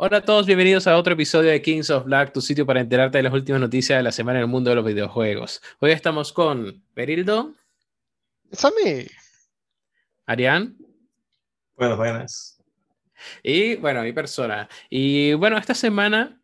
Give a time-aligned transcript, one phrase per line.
[0.00, 3.18] Hola a todos, bienvenidos a otro episodio de Kings of Black, tu sitio para enterarte
[3.18, 5.60] de las últimas noticias de la semana en el mundo de los videojuegos.
[5.80, 7.52] Hoy estamos con Berildo.
[8.48, 9.08] It's a me.
[10.24, 10.78] Arián.
[11.76, 12.62] Buenas, buenas.
[13.42, 14.68] Y bueno, mi persona.
[14.88, 16.40] Y bueno, esta semana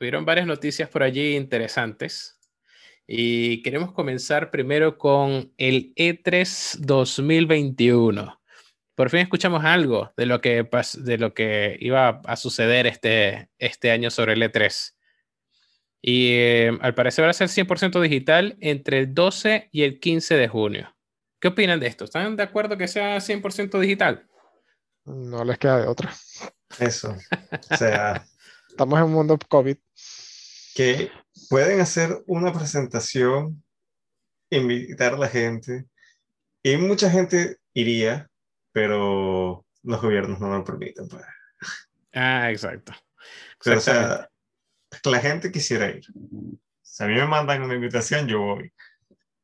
[0.00, 2.40] hubieron varias noticias por allí interesantes.
[3.06, 8.40] Y queremos comenzar primero con el E3 2021
[8.96, 10.68] por fin escuchamos algo de lo que,
[10.98, 14.94] de lo que iba a suceder este, este año sobre el E3.
[16.00, 20.36] Y eh, al parecer va a ser 100% digital entre el 12 y el 15
[20.36, 20.96] de junio.
[21.40, 22.04] ¿Qué opinan de esto?
[22.04, 24.26] ¿Están de acuerdo que sea 100% digital?
[25.04, 26.12] No les queda de otra.
[26.78, 27.14] Eso.
[27.70, 28.24] O sea,
[28.68, 29.76] estamos en un mundo COVID.
[30.74, 31.10] Que
[31.50, 33.62] pueden hacer una presentación,
[34.50, 35.84] invitar a la gente,
[36.62, 38.30] y mucha gente iría,
[38.76, 41.08] pero los gobiernos no lo permiten.
[41.08, 41.24] Pues.
[42.12, 42.92] Ah, exacto.
[43.64, 44.28] o sea,
[45.02, 46.04] la gente quisiera ir.
[46.82, 48.70] Si a mí me mandan una invitación, yo voy.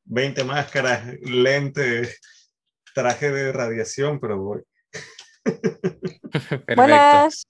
[0.04, 2.20] 20 máscaras, lentes,
[2.94, 4.62] traje de radiación, pero voy.
[6.76, 7.46] Buenas.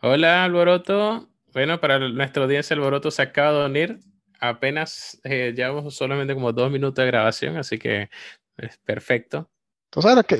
[0.00, 1.28] Hola, Alboroto.
[1.52, 3.98] Bueno, para nuestra audiencia, Alboroto se acaba de unir.
[4.40, 8.08] Apenas eh, llevamos solamente como dos minutos de grabación, así que
[8.56, 9.50] es perfecto.
[9.94, 10.38] Tú sabes que,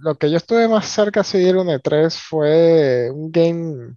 [0.00, 3.94] lo, que yo estuve más cerca de seguir un E3 fue un game,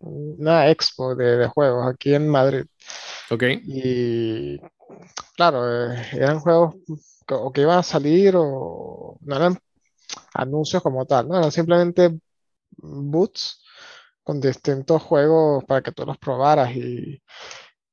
[0.00, 2.66] una expo de, juegos aquí en Madrid.
[3.30, 3.44] Ok.
[3.64, 4.60] Y
[5.34, 6.74] claro, eh, eran juegos
[7.26, 9.58] que, o que iban a salir o no eran
[10.34, 11.38] anuncios como tal, ¿no?
[11.38, 12.20] Eran simplemente
[12.76, 13.64] boots
[14.22, 17.22] con distintos juegos para que tú los probaras y,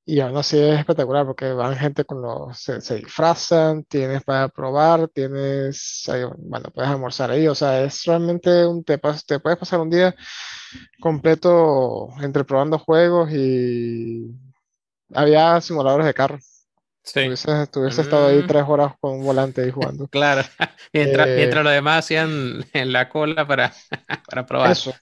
[0.05, 5.07] y aún así es espectacular porque van gente con los, se, disfrazan, tienes para probar,
[5.07, 9.89] tienes, bueno, puedes almorzar ahí, o sea, es realmente un, te, te puedes pasar un
[9.89, 10.13] día
[10.99, 14.27] completo entre probando juegos y
[15.13, 16.39] había simuladores de carro.
[17.05, 17.19] Sí.
[17.69, 18.47] Tuviese, estado ahí mm.
[18.47, 20.07] tres horas con un volante y jugando.
[20.11, 20.41] claro,
[20.93, 23.73] mientras, eh, mientras los demás hacían en la cola para,
[24.25, 24.71] para probar.
[24.71, 24.93] Eso,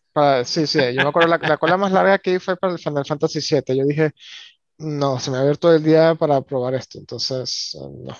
[0.43, 3.05] sí, sí, yo me acuerdo, la, la cola más larga que fue para el Final
[3.05, 3.77] Fantasy VII.
[3.77, 4.11] Yo dije,
[4.81, 8.17] no, se me ha abierto el día para probar esto, entonces eh, no.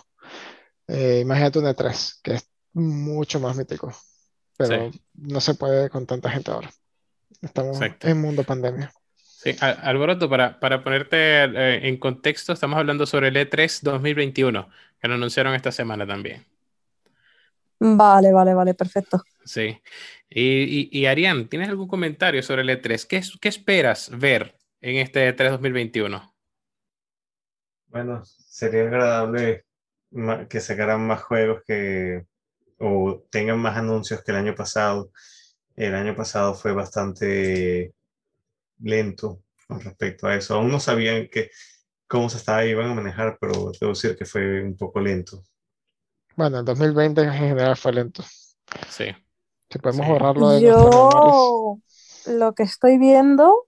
[0.87, 3.93] Eh, imagínate un E3, que es mucho más mítico,
[4.57, 6.69] pero no se puede con tanta gente ahora.
[7.41, 8.91] Estamos en mundo pandemia.
[9.15, 14.69] Sí, Alboroto, para, para ponerte eh, en contexto, estamos hablando sobre el E3 2021,
[15.01, 16.45] que lo anunciaron esta semana también.
[17.79, 19.23] Vale, vale, vale, perfecto.
[19.43, 19.81] Sí.
[20.29, 23.07] Y, y, Arián, ¿tienes algún comentario sobre el E3?
[23.07, 26.30] ¿Qué, ¿Qué esperas ver en este E3 2021?
[27.91, 29.65] Bueno, sería agradable
[30.49, 32.25] que sacaran más juegos que
[32.79, 35.11] o tengan más anuncios que el año pasado.
[35.75, 37.93] El año pasado fue bastante
[38.79, 40.55] lento con respecto a eso.
[40.55, 41.51] Aún no sabían que,
[42.07, 45.43] cómo se estaba iban a manejar, pero debo decir que fue un poco lento.
[46.35, 48.23] Bueno, el 2020 en general fue lento.
[48.89, 49.05] Sí.
[49.69, 51.77] Si podemos borrarlo de Yo
[52.27, 53.67] lo que estoy viendo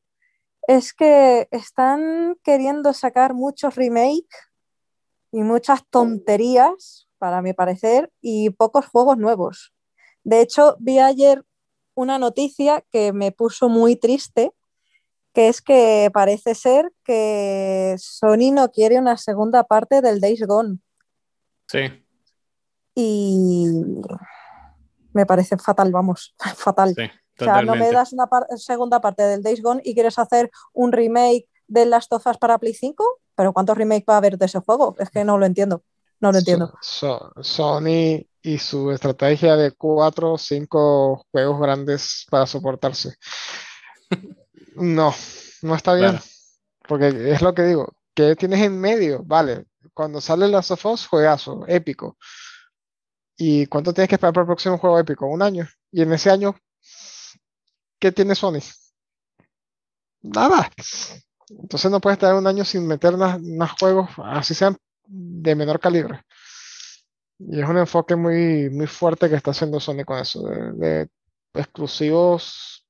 [0.68, 4.52] es que están queriendo sacar muchos remakes
[5.32, 9.74] y muchas tonterías, para mi parecer, y pocos juegos nuevos.
[10.24, 11.44] De hecho, vi ayer
[11.96, 14.52] una noticia que me puso muy triste,
[15.34, 20.80] que es que parece ser que Sony no quiere una segunda parte del Days Gone.
[21.68, 22.06] Sí.
[22.96, 23.68] Y
[25.14, 26.94] me parece fatal, vamos, fatal.
[26.96, 27.10] Sí.
[27.40, 28.28] O sea, no me das una
[28.58, 32.74] segunda parte del Days Gone y quieres hacer un remake de las tofas para Play
[32.74, 33.04] 5,
[33.36, 34.96] pero ¿cuántos remakes va a haber de ese juego?
[35.00, 35.84] Es que no lo entiendo.
[36.20, 36.74] No lo entiendo.
[36.82, 43.16] Sony y su estrategia de cuatro o cinco juegos grandes para soportarse.
[44.76, 45.14] No,
[45.62, 46.20] no está bien.
[46.88, 47.94] Porque es lo que digo.
[48.16, 49.22] ¿Qué tienes en medio?
[49.24, 52.18] Vale, cuando sale Last of Us, juegazo, épico.
[53.38, 55.28] ¿Y cuánto tienes que esperar para el próximo juego épico?
[55.28, 55.68] Un año.
[55.92, 56.56] Y en ese año,
[58.04, 58.60] ¿qué tiene Sony?
[60.24, 60.70] Nada.
[61.50, 66.22] Entonces no puedes estar un año sin meter más juegos, así sean de menor calibre.
[67.40, 71.08] Y es un enfoque muy, muy fuerte que está haciendo Sony con eso, de,
[71.54, 72.86] exclusivos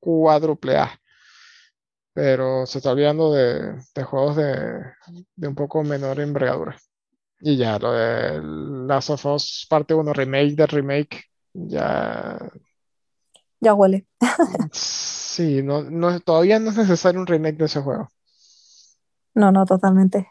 [0.00, 0.98] cuádruple A.
[2.14, 4.82] Pero se está olvidando de, juegos de,
[5.46, 6.74] un poco menor envergadura.
[7.38, 8.40] Y ya, lo de
[8.86, 12.38] Last of Us parte 1, remake de remake, ya
[13.64, 14.06] ya huele.
[14.72, 18.08] sí, no, no, todavía no es necesario un remake de ese juego.
[19.34, 20.28] No, no, totalmente.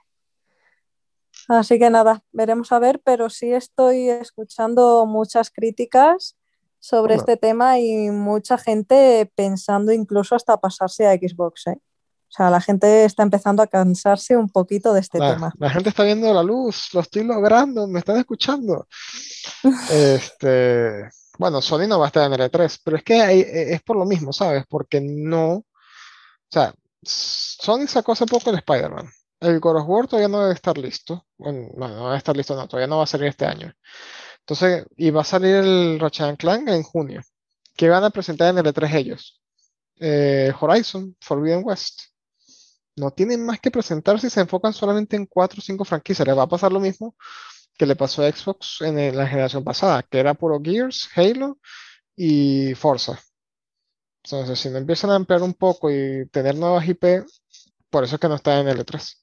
[1.50, 6.38] Así que nada, veremos a ver, pero sí estoy escuchando muchas críticas
[6.80, 7.21] sobre Bueno.
[7.21, 11.68] este tema y mucha gente pensando incluso hasta pasarse a Xbox.
[11.68, 11.77] ¿eh?
[11.80, 15.53] O sea, la gente está empezando a cansarse un poquito de este La, tema.
[15.59, 18.88] la gente está viendo la luz, lo estoy logrando, me están escuchando.
[19.91, 23.74] Este, bueno, Sony no va a estar en el E3, pero es que ahí, eh,
[23.74, 24.65] es por lo mismo, ¿sabes?
[24.69, 25.65] Porque no, o
[26.51, 29.09] sea, Sony sacó hace poco el Spider-Man.
[29.39, 31.25] El God of War todavía no debe estar listo.
[31.38, 33.74] Bueno, no, debe estar listo, no, todavía no va a salir este año.
[34.41, 37.21] Entonces, y va a salir el Ratchet Clank en junio.
[37.75, 39.41] ¿Qué van a presentar en el E3 ellos?
[40.00, 42.01] Eh, Horizon, Forbidden West.
[42.95, 46.27] No tienen más que presentar si se enfocan solamente en cuatro o cinco franquicias.
[46.27, 47.15] Les va a pasar lo mismo
[47.77, 51.57] que le pasó a Xbox en la generación pasada, que era puro Gears, Halo
[52.15, 53.19] y Forza.
[54.23, 57.25] Entonces, si no empiezan a ampliar un poco y tener nuevas IP,
[57.89, 59.15] por eso es que no están en el E3.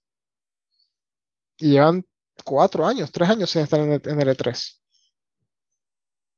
[1.59, 2.05] Y llevan
[2.45, 4.81] cuatro años, tres años sin estar en el, en el E3.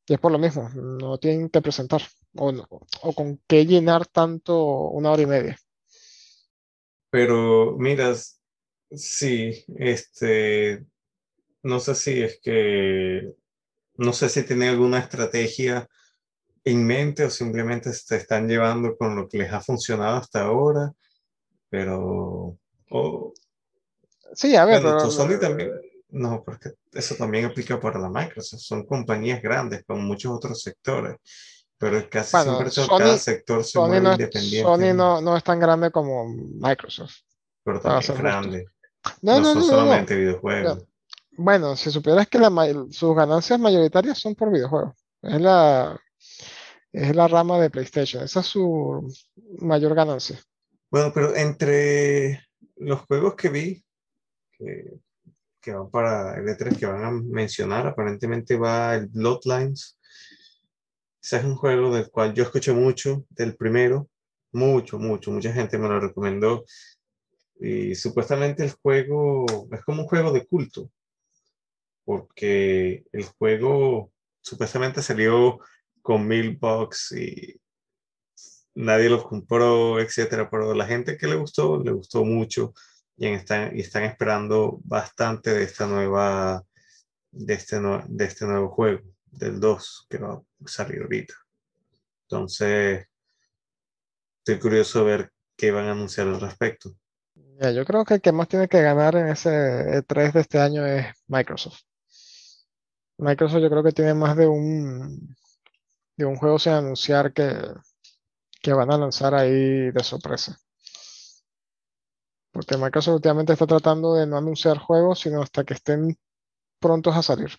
[0.07, 2.03] Y es por lo mismo, no tienen que presentar
[2.37, 2.53] o,
[3.03, 5.59] o con qué llenar tanto una hora y media.
[7.11, 8.41] Pero miras,
[8.91, 10.87] sí, este,
[11.63, 13.33] no sé si es que,
[13.97, 15.89] no sé si tienen alguna estrategia
[16.65, 20.93] en mente o simplemente se están llevando con lo que les ha funcionado hasta ahora,
[21.69, 22.57] pero,
[22.91, 23.33] o,
[24.35, 25.71] Sí, a ver, bueno, pero también,
[26.11, 31.17] no, porque eso también aplica para la Microsoft, son compañías grandes con muchos otros sectores,
[31.79, 35.37] pero casi Bueno, siempre Sony- cada sector se Sony mueve no, independiente, Sony no, no
[35.37, 37.17] es tan grande como Microsoft.
[37.65, 38.67] pero también es grande,
[39.23, 39.71] No, no no, son no, no, no.
[39.71, 40.85] solamente videojuegos.
[41.37, 42.39] Bueno, si supieras que
[42.91, 44.95] sus ganancias mayoritarias son por videojuegos.
[45.23, 45.99] Es la,
[46.93, 48.23] es la rama de PlayStation.
[48.23, 49.09] Esa es su
[49.59, 50.39] mayor ganancia.
[50.91, 52.43] Bueno, pero entre
[52.77, 53.85] los juegos que vi
[54.53, 54.99] que,
[55.61, 59.99] que van para el E3 que van a mencionar, aparentemente va el Bloodlines.
[61.23, 64.09] Ese es un juego del cual yo escuché mucho, del primero,
[64.53, 66.65] mucho, mucho, mucha gente me lo recomendó.
[67.59, 70.91] Y supuestamente el juego es como un juego de culto,
[72.05, 75.61] porque el juego supuestamente salió
[76.03, 77.61] con mil bucks y
[78.75, 80.49] nadie lo compró, etcétera.
[80.51, 82.75] Pero la gente que le gustó, le gustó mucho
[83.17, 86.63] y están, y están esperando bastante de esta nueva,
[87.33, 91.35] de este, nue- de este nuevo juego, del 2, que va a salir ahorita.
[92.29, 93.07] Entonces,
[94.41, 96.95] estoy curioso de ver qué van a anunciar al respecto.
[97.75, 99.51] Yo creo que el que más tiene que ganar en ese
[99.99, 101.81] E3 de este año es Microsoft.
[103.23, 105.37] Microsoft yo creo que tiene más de un,
[106.17, 107.57] de un juego sin anunciar que,
[108.61, 110.59] que van a lanzar ahí de sorpresa.
[112.51, 116.19] Porque Microsoft últimamente está tratando de no anunciar juegos, sino hasta que estén
[116.81, 117.51] prontos a salir.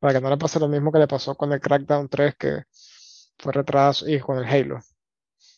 [0.00, 2.64] Para que no le pase lo mismo que le pasó con el Crackdown 3, que
[3.38, 4.80] fue retraso, y con el Halo.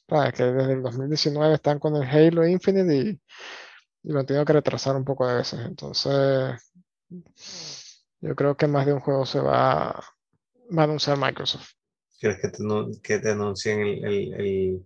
[0.08, 0.34] ¿Sabes?
[0.34, 3.20] Que desde el 2019 están con el Halo Infinite y,
[4.04, 5.60] y lo han tenido que retrasar un poco de veces.
[5.60, 6.60] Entonces,
[8.20, 9.92] yo creo que más de un juego se va,
[10.76, 11.70] va a anunciar Microsoft.
[12.20, 12.62] ¿Quieres que te,
[13.02, 14.84] que te anuncien el, el, el,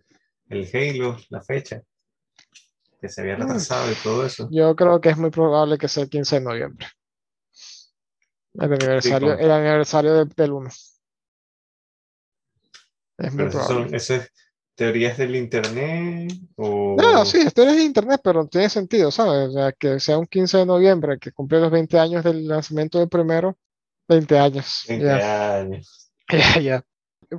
[0.51, 1.83] el Halo, la fecha?
[3.01, 3.43] Que se había Mm.
[3.43, 4.49] retrasado y todo eso.
[4.51, 6.87] Yo creo que es muy probable que sea el 15 de noviembre.
[8.55, 10.71] El aniversario, como- el aniversario del, del 1.
[13.19, 13.97] Es muy eso probable.
[13.97, 14.31] eso es
[14.75, 16.97] teorías del internet o...
[16.99, 19.49] No, sí, esto es de internet, pero tiene sentido, ¿sabes?
[19.49, 22.99] O sea, que sea un 15 de noviembre, que cumple los 20 años del lanzamiento
[22.99, 23.57] del primero,
[24.09, 24.85] 20 años.
[24.89, 26.13] 20 Ya, años.
[26.31, 26.85] ya, ya.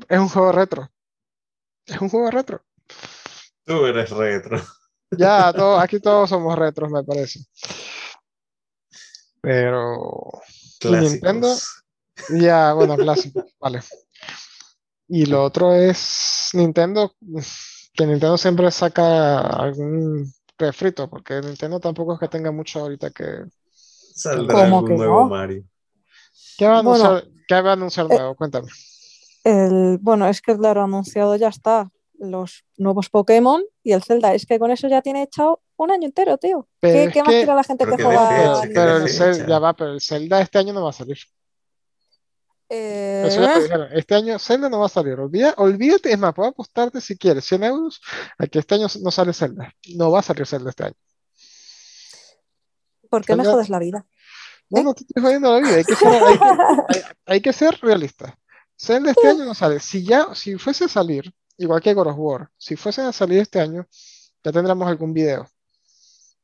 [0.09, 0.89] Es un juego retro.
[1.85, 2.63] Es un juego retro.
[3.65, 4.61] Tú eres retro.
[5.15, 7.41] Ya, todo, aquí todos somos retros, me parece.
[9.41, 10.41] Pero
[10.81, 11.83] Y Nintendo, Clásicos.
[12.29, 13.81] ya, bueno, clásico, vale.
[15.15, 17.13] Y lo otro es Nintendo,
[17.93, 23.45] que Nintendo siempre saca algún refrito, porque Nintendo tampoco es que tenga mucho ahorita que...
[24.15, 25.29] Saldrá ¿Cómo algún que nuevo no?
[25.29, 25.63] Mario.
[26.57, 28.35] ¿Qué va a Bueno, anunciar, qué va a anunciar eh, nuevo?
[28.35, 28.67] Cuéntame.
[29.43, 34.33] El, bueno, es que claro, anunciado ya está los nuevos Pokémon y el Zelda.
[34.33, 36.67] Es que con eso ya tiene echado un año entero, tío.
[36.79, 38.55] Pero ¿Qué, qué más que- quiere la gente que juega?
[38.55, 41.17] Fecha, pero el Zelda, ya va, pero el Zelda este año no va a salir.
[42.69, 43.87] Eh, Eso ya lo dijeron.
[43.93, 45.19] Este año Zelda no va a salir.
[45.19, 48.01] Olvida- olvídate, es más, puedo apostarte si quieres 100 euros
[48.37, 49.73] a que este año no sale Zelda.
[49.95, 50.95] No va a salir Zelda este año.
[53.09, 54.05] ¿Por qué me Zelda- jodes la vida?
[54.69, 54.83] No, ¿Eh?
[54.83, 55.75] no te estoy jodiendo la vida.
[55.77, 56.45] Hay que ser, hay que-
[56.97, 58.39] hay- hay que ser realista.
[58.75, 59.79] Zelda este año no sale.
[59.79, 63.39] Si ya, si fuese a salir, igual que God of War, si fuesen a salir
[63.39, 63.87] este año,
[64.43, 65.47] ya tendríamos algún video.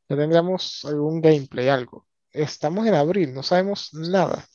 [0.07, 2.05] Ya tendríamos algún gameplay, algo.
[2.31, 4.45] Estamos en abril, no sabemos nada.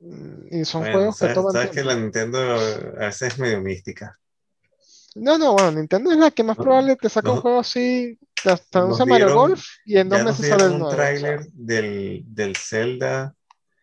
[0.00, 1.84] Mm, Y son Bueno, juegos que sabes, toman sabes que tiempo.
[1.84, 4.18] la Nintendo a veces es medio mística.
[5.14, 7.42] No, no, bueno, Nintendo es la que más No, probable te saca un no.
[7.42, 11.14] juego así, te, te anuncia Mario Golf y en dos meses sale el un nuevo.
[11.14, 13.34] sea, tráiler del, del Zelda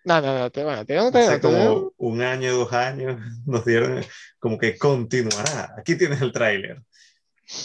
[0.04, 3.20] no, no, no, te, bueno, te un hace te dieron- como un año, dos años.
[3.46, 4.02] Nos dieron
[4.40, 5.74] como que continuará.
[5.78, 6.82] Aquí tienes el tráiler.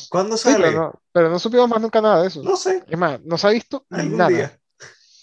[0.08, 0.72] ¿Cuándo Sí, pero sale?
[0.72, 2.48] no, pero no supimos más nunca nada de eso.
[2.48, 4.28] No sé, Es más, no se ha visto algún nada.
[4.28, 4.60] día.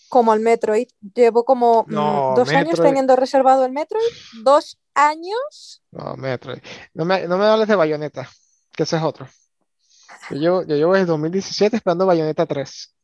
[0.10, 0.88] Como el Metroid.
[1.16, 4.04] Llevo como mm, No, dos años teniendo reservado el Metroid.
[4.44, 5.82] Dos años.
[5.92, 6.60] No, Metroid.
[6.94, 8.30] No me, no me hables de Bayonetta,
[8.74, 9.28] que ese es otro.
[10.32, 12.96] Yo llevo, yo llevo desde 2017 esperando Bayonetta 3.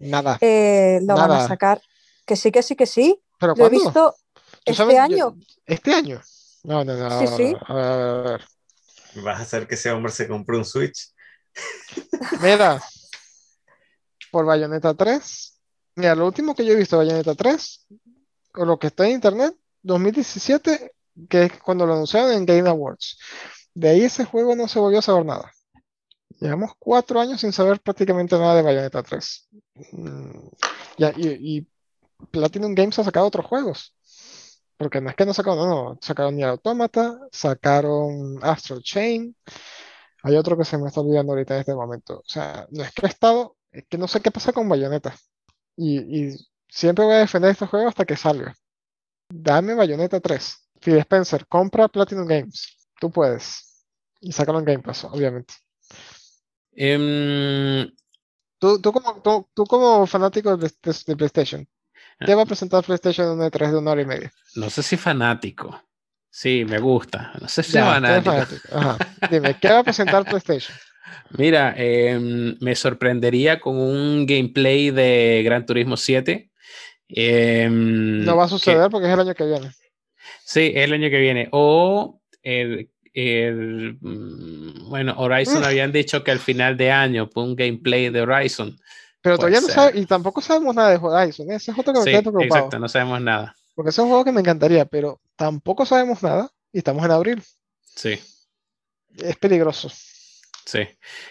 [0.00, 0.38] Nada.
[0.40, 1.48] eh, lo van a Nada.
[1.48, 1.80] sacar.
[2.26, 3.20] Que sí, que sí, que sí.
[3.38, 3.84] ¿Pero Lo he cuándo?
[3.84, 4.94] visto ¿Tú este sabes?
[4.96, 5.36] Yo- año.
[5.66, 6.20] ¿Este año?
[6.64, 7.18] No, no, no.
[7.20, 7.56] Sí, sí.
[7.66, 8.44] A ver, a ver, a ver.
[9.22, 11.12] Vas a hacer que ese hombre se compre un Switch.
[12.40, 12.80] Mira,
[14.30, 15.51] por Bayonetta 3.
[15.96, 17.86] Mira, lo último que yo he visto de Bayonetta 3,
[18.54, 20.92] o lo que está en internet, 2017,
[21.28, 23.18] que es cuando lo anunciaron en Game Awards.
[23.74, 25.52] De ahí ese juego no se volvió a saber nada.
[26.40, 29.48] Llevamos cuatro años sin saber prácticamente nada de Bayonetta 3.
[29.92, 30.48] Mm,
[31.16, 31.66] y,
[32.30, 33.94] Platinum Games ha sacado otros juegos.
[34.76, 39.36] Porque no es que no sacaron, no, no, sacaron Nier Automata, sacaron Astral Chain,
[40.22, 42.18] hay otro que se me está olvidando ahorita en este momento.
[42.18, 45.14] O sea, no es que he estado, es que no sé qué pasa con Bayonetta.
[45.76, 45.98] Y,
[46.28, 46.36] y
[46.68, 48.54] siempre voy a defender este juego hasta que salga.
[49.28, 50.56] Dame Bayonetta 3.
[50.80, 52.76] Phil Spencer, compra Platinum Games.
[53.00, 53.84] Tú puedes.
[54.20, 55.54] Y sácalo en Game Pass, obviamente.
[56.74, 57.90] Em,
[58.58, 61.68] Tú, tú como, tú, tú como fanático de, de- de PlayStation,
[62.24, 64.32] ¿qué va a presentar PlayStation en un E3 de una hora y media?
[64.54, 65.82] no sé si fanático.
[66.30, 67.32] Sí, me gusta.
[67.40, 68.30] No sé si Ya, fanático.
[68.32, 68.68] fanático.
[68.76, 68.98] Ajá.
[69.28, 70.76] Dime, ¿qué va a presentar PlayStation?
[71.30, 76.50] Mira, em, me sorprendería con un gameplay de Gran Turismo 7.
[77.14, 79.70] em, No va a que- suceder porque es el año que viene.
[80.44, 81.48] sí, es el año que viene.
[81.52, 85.64] O el, el, mm, bueno, Horizon Mm.
[85.64, 88.78] habían dicho que al final de año fue un gameplay de Horizon.
[89.20, 89.74] Pero todavía no ser.
[89.74, 91.50] sabe, y tampoco sabemos nada de Horizon.
[91.50, 91.56] ¿eh?
[91.56, 92.44] Ese es otro que me Sí, preocupado.
[92.44, 93.54] exacto, no sabemos nada.
[93.74, 97.10] Porque ese es un juego que me encantaría, pero tampoco sabemos nada y estamos en
[97.10, 97.42] abril.
[97.94, 98.18] Sí,
[99.18, 99.90] Es peligroso.
[100.64, 100.88] Sí.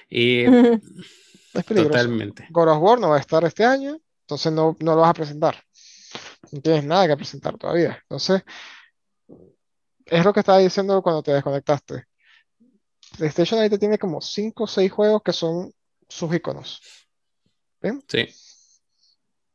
[0.10, 0.46] Y
[1.54, 1.90] Es peligroso.
[1.90, 2.48] totalmente.
[2.50, 5.16] God of War no va a estar este año, entonces no, no lo vas a
[5.16, 5.62] presentar.
[6.52, 8.00] No tienes nada que presentar todavía.
[8.04, 8.44] Entonces,
[10.06, 12.06] es lo que estaba diciendo cuando te desconectaste.
[13.18, 15.74] PlayStation ahorita tiene como 5 o 6 juegos que son
[16.08, 16.82] sus iconos.
[18.08, 18.28] Sí.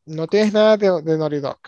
[0.04, 1.58] No tienes nada de, de Naughty Dog.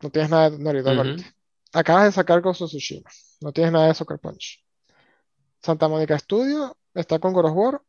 [0.00, 1.34] No tienes nada de Naughty Dog ahorita.
[1.72, 3.10] Acabas de sacar Ghost of Tsushima.
[3.40, 4.64] No tienes nada de Sucker Punch.
[5.60, 7.82] Santa Mónica Studio está con God of War.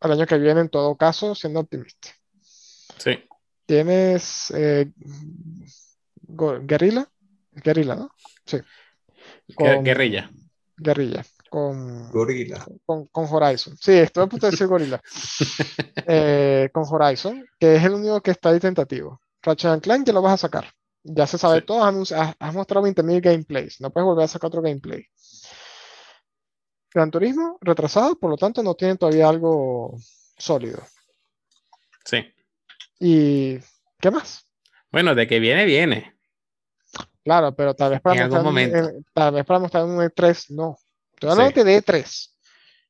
[0.00, 2.08] Al año que viene, en todo caso, siendo optimista.
[2.98, 3.12] Sí.
[3.66, 4.90] Tienes eh,
[6.28, 7.08] Guerrilla.
[7.52, 8.10] Guerrilla, ¿no?
[8.44, 8.58] Sí.
[9.54, 10.30] Con- Guerrilla.
[10.76, 11.24] Guerrilla.
[11.48, 12.66] Con, Gorila.
[12.84, 13.76] con, con Horizon.
[13.80, 15.00] Sí, estoy a punto de decir Gorilla.
[16.06, 19.20] Eh, con Horizon, que es el único que está ahí tentativo.
[19.42, 20.66] Ratchet and Clank ya lo vas a sacar.
[21.02, 21.66] Ya se sabe Sí.
[21.66, 23.80] todo, has- has mostrado 20.000 gameplays.
[23.80, 25.06] No puedes volver a sacar otro gameplay.
[26.94, 29.96] Gran Turismo, retrasado, por lo tanto no tienen todavía algo
[30.38, 30.80] sólido.
[32.04, 32.24] Sí.
[33.00, 33.58] ¿Y
[34.00, 34.46] qué más?
[34.92, 36.14] Bueno, de que viene, viene.
[37.24, 38.76] Claro, pero tal vez para En mostrar momento.
[38.78, 40.78] eh, tal vez para mostrar un E3, no.
[41.14, 41.64] Estoy Sí.
[41.64, 42.30] de E3.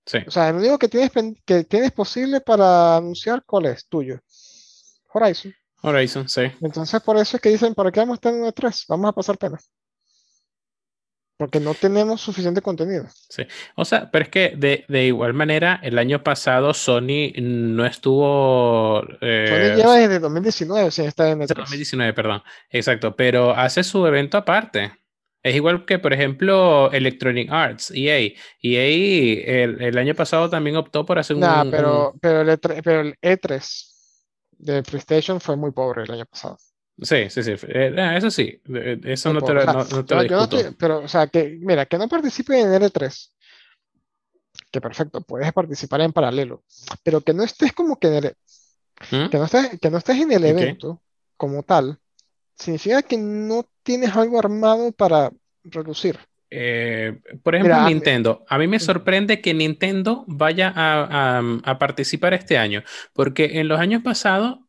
[0.04, 0.18] Sí.
[0.26, 1.10] O sea, el único que tienes,
[1.46, 3.86] que tienes posible para anunciar, ¿cuál es?
[3.86, 4.20] Tuyo.
[5.14, 5.54] Horizon.
[5.80, 6.42] Horizon, sí.
[6.60, 8.84] Entonces, por eso es que dicen, ¿para qué vamos a estar en un E3?
[8.88, 9.58] Vamos a pasar pena.
[11.36, 13.06] Porque no tenemos suficiente contenido.
[13.74, 19.02] O sea, pero es que de, de igual manera, el año pasado Sony no estuvo.
[19.20, 21.54] eh, Sony lleva desde 2019 sin estar en E E3.
[21.56, 22.42] 2019, perdón.
[22.70, 24.92] Exacto, pero hace su evento aparte.
[25.42, 28.32] Es igual que, por ejemplo, Electronic Arts, EA.
[28.62, 31.40] EA el, el año pasado también optó por hacer un.
[31.40, 33.90] Nah, un- pero, pero, el E3, pero el E3
[34.52, 36.56] de PlayStation fue muy pobre el año pasado.
[37.02, 37.54] Sí, sí, sí.
[37.68, 38.60] eh, ah, eso sí.
[38.72, 41.58] eh, Eso no te lo, no- no te lo yo estoy- pero, o sea, que,
[41.60, 43.32] mira, que no participe en el E3,
[44.70, 46.62] que perfecto, puedes participar en paralelo,
[47.02, 48.36] pero que no estés como que en el,
[49.10, 49.28] ¿Mm?
[49.28, 51.02] que no estés, que no estés en el evento
[51.36, 51.98] como tal,
[52.56, 55.32] significa que no tienes algo armado para
[55.64, 56.18] reducir.
[56.50, 58.44] Eh, por ejemplo, Mira, Nintendo.
[58.48, 63.66] A mí me sorprende que Nintendo vaya a, a- a participar este año, porque en
[63.66, 64.60] los años pasados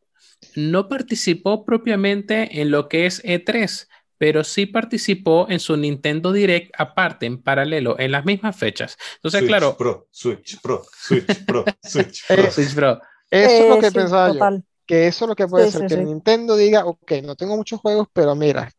[0.54, 3.88] no participó propiamente en lo que es E3,
[4.18, 8.96] pero sí participó en su Nintendo Direct aparte, en paralelo, en las mismas fechas.
[9.16, 12.50] Entonces, Switch claro, Pro, Switch Pro, Switch Pro, Switch Eh, Pro.
[12.50, 13.00] Switch Pro,
[13.30, 15.72] Eso es lo Eh, que sí, pensaba yo, que eso es lo que puede Sí,
[15.72, 16.04] ser, sí, que sí.
[16.06, 18.70] Nintendo diga, ok, no tengo muchos juegos, pero mira,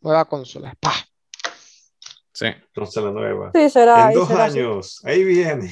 [0.00, 0.74] nueva consola.
[0.80, 0.94] ¡Pah!
[2.32, 2.46] Sí.
[2.74, 3.50] Consola nueva.
[3.54, 4.08] Sí, será.
[4.08, 4.58] en dos será así.
[4.58, 5.70] años, ahí viene.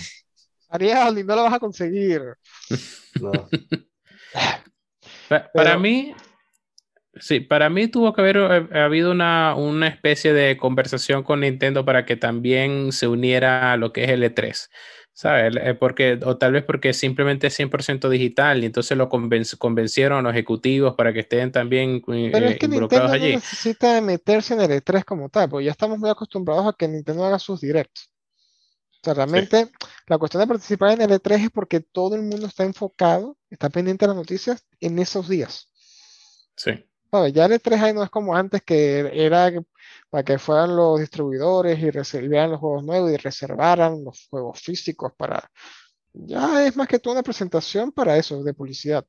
[0.71, 2.23] Ariel, y no la vas a conseguir.
[3.21, 3.31] No.
[5.29, 6.15] Pa- para Pero- mí,
[7.17, 8.37] sí, para mí tuvo que haber
[8.73, 13.77] eh, habido una, una especie de conversación con Nintendo para que también se uniera a
[13.77, 14.69] lo que es el E3.
[15.17, 15.55] ¿Sabes?
[15.63, 20.19] Eh, Porque, o tal vez porque simplemente es 100% digital y entonces lo convenc- convencieron
[20.19, 23.35] a los ejecutivos para que estén también eh, Pero es que Nintendo involucrados no allí.
[23.37, 27.25] necesita meterse en el E3 como tal, porque ya estamos muy acostumbrados a que Nintendo
[27.25, 28.11] haga sus directos.
[29.05, 29.71] O sea, realmente
[30.07, 33.69] la cuestión de participar en el E3 es porque todo el mundo está enfocado, está
[33.69, 35.69] pendiente de las noticias en esos días.
[36.57, 37.35] Sí, ¿Sabes?
[37.35, 39.53] Ya el E3 ahí no es como antes que era
[40.09, 45.13] para que fueran los distribuidores y reservaran los juegos nuevos y reservaran los juegos físicos
[45.19, 45.51] para...
[46.15, 49.05] Ya es más que todo una presentación para eso, de publicidad.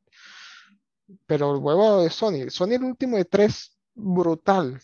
[1.25, 4.77] Pero el huevo de Sony, Sony el último E3 brutal.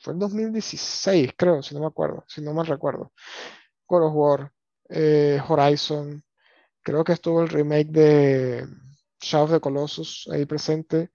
[0.00, 3.12] Fue en 2016, creo, si no me acuerdo, si no mal recuerdo.
[3.88, 4.52] God of War,
[4.90, 6.22] eh, Horizon,
[6.82, 8.66] creo que estuvo el remake de
[9.20, 11.10] Shadow of the Colossus ahí presente.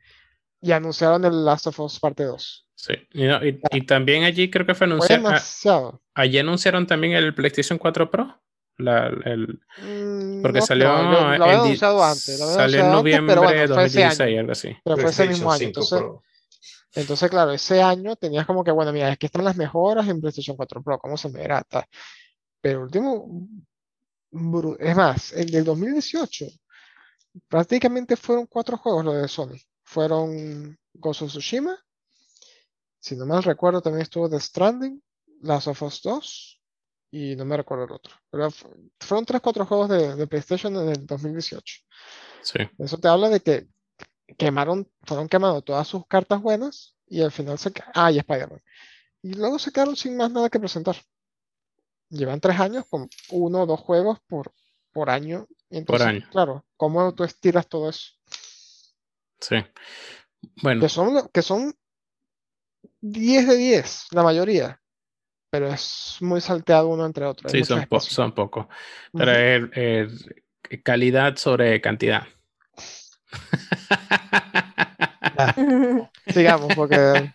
[0.62, 2.65] Y anunciaron el Last of Us parte 2.
[2.75, 2.94] sí.
[3.13, 5.22] Y, no, y- y también allí creo que fue anunciado.
[5.24, 6.01] demasiado.
[6.13, 8.42] Allí anunciaron también el PlayStation 4 Pro.
[8.77, 12.39] La- el, Mm, porque no salió creo, lo, lo había anunciado antes.
[12.39, 14.39] Lo había salió en antes, noviembre pero de bueno, ese 2016, año.
[14.39, 14.75] algo así.
[14.84, 15.60] Pero fue ese mismo año.
[15.60, 16.01] 5 Entonces,
[16.96, 20.22] entonces, claro, ese año tenías como que, bueno, mira, es que están las mejoras en
[20.22, 21.63] PlayStation 4 Pro, ¿cómo se me verá?
[22.63, 23.27] Pero el último,
[24.79, 26.46] es más, el del 2018,
[27.50, 29.58] prácticamente fueron cuatro juegos los de Sony.
[29.84, 31.77] Fueron Ghost of Tsushima,
[33.00, 35.03] si no mal recuerdo, también estuvo The Stranding,
[35.41, 36.62] Last of Us 2
[37.12, 38.15] y no me recuerdo el otro.
[38.32, 38.70] Pero fu-
[39.01, 41.82] fueron tres, cuatro juegos de, de PlayStation en el 2018.
[42.41, 42.60] Sí.
[42.79, 43.67] Eso te habla de que
[44.38, 47.74] quemaron, fueron quemando todas sus cartas buenas y al final se...
[47.93, 48.62] Ah, y Spider-Man.
[49.22, 50.96] Y luego se quedaron sin más nada que presentar.
[52.10, 54.52] Llevan tres años con uno o dos juegos por,
[54.92, 55.48] por año.
[55.70, 56.28] Entonces, año.
[56.32, 58.12] Claro, ¿cómo tú estiras todo eso?
[59.39, 59.56] Sí.
[60.62, 61.74] Bueno, Que son, que son
[63.02, 64.80] 10 de 10, la mayoría.
[65.50, 67.50] Pero es muy salteado uno entre otro.
[67.50, 68.68] sí, son, po- son pocos.
[69.13, 70.26] Pero es
[70.84, 72.24] calidad sobre cantidad.
[76.28, 77.30] Sigamos, porque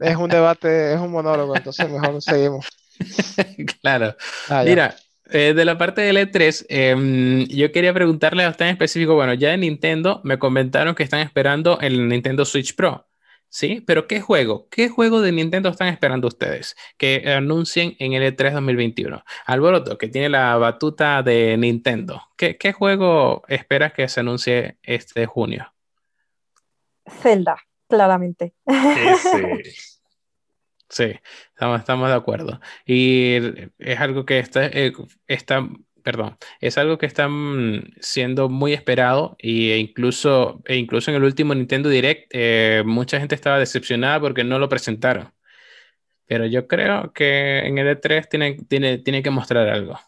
[0.00, 2.66] es un debate, es un monólogo, entonces mejor seguimos.
[3.82, 4.16] claro.
[4.48, 4.62] Ah.
[4.64, 4.96] Mira,
[5.32, 9.34] eh, de la parte del E3, em, yo quería preguntarle a usted en específico, bueno,
[9.34, 13.08] ya de Nintendo me comentaron que están esperando el Nintendo Switch Pro,
[13.48, 13.82] ¿sí?
[13.86, 14.68] Pero ¿qué juego?
[14.70, 19.22] ¿Qué juego de Nintendo están esperando ustedes que anuncien en el E E3 2021?
[19.46, 25.26] Alboroto, que tiene la batuta de Nintendo, ¿qué, qué juego esperas que se anuncie este
[25.26, 25.72] junio?
[27.22, 27.56] Zelda,
[27.88, 28.54] claramente.
[28.66, 29.80] Sí,
[30.90, 32.60] estamos, estamos de acuerdo.
[32.84, 33.36] Y
[33.78, 34.92] es algo que está, eh,
[35.26, 35.68] está,
[36.02, 41.24] perdón, es algo que está mm, siendo muy esperado e incluso, e incluso en el
[41.24, 45.32] último Nintendo Direct eh, mucha gente estaba decepcionada porque no lo presentaron.
[46.26, 49.98] Pero yo creo que en el E3 tiene, tiene, tiene que mostrar algo.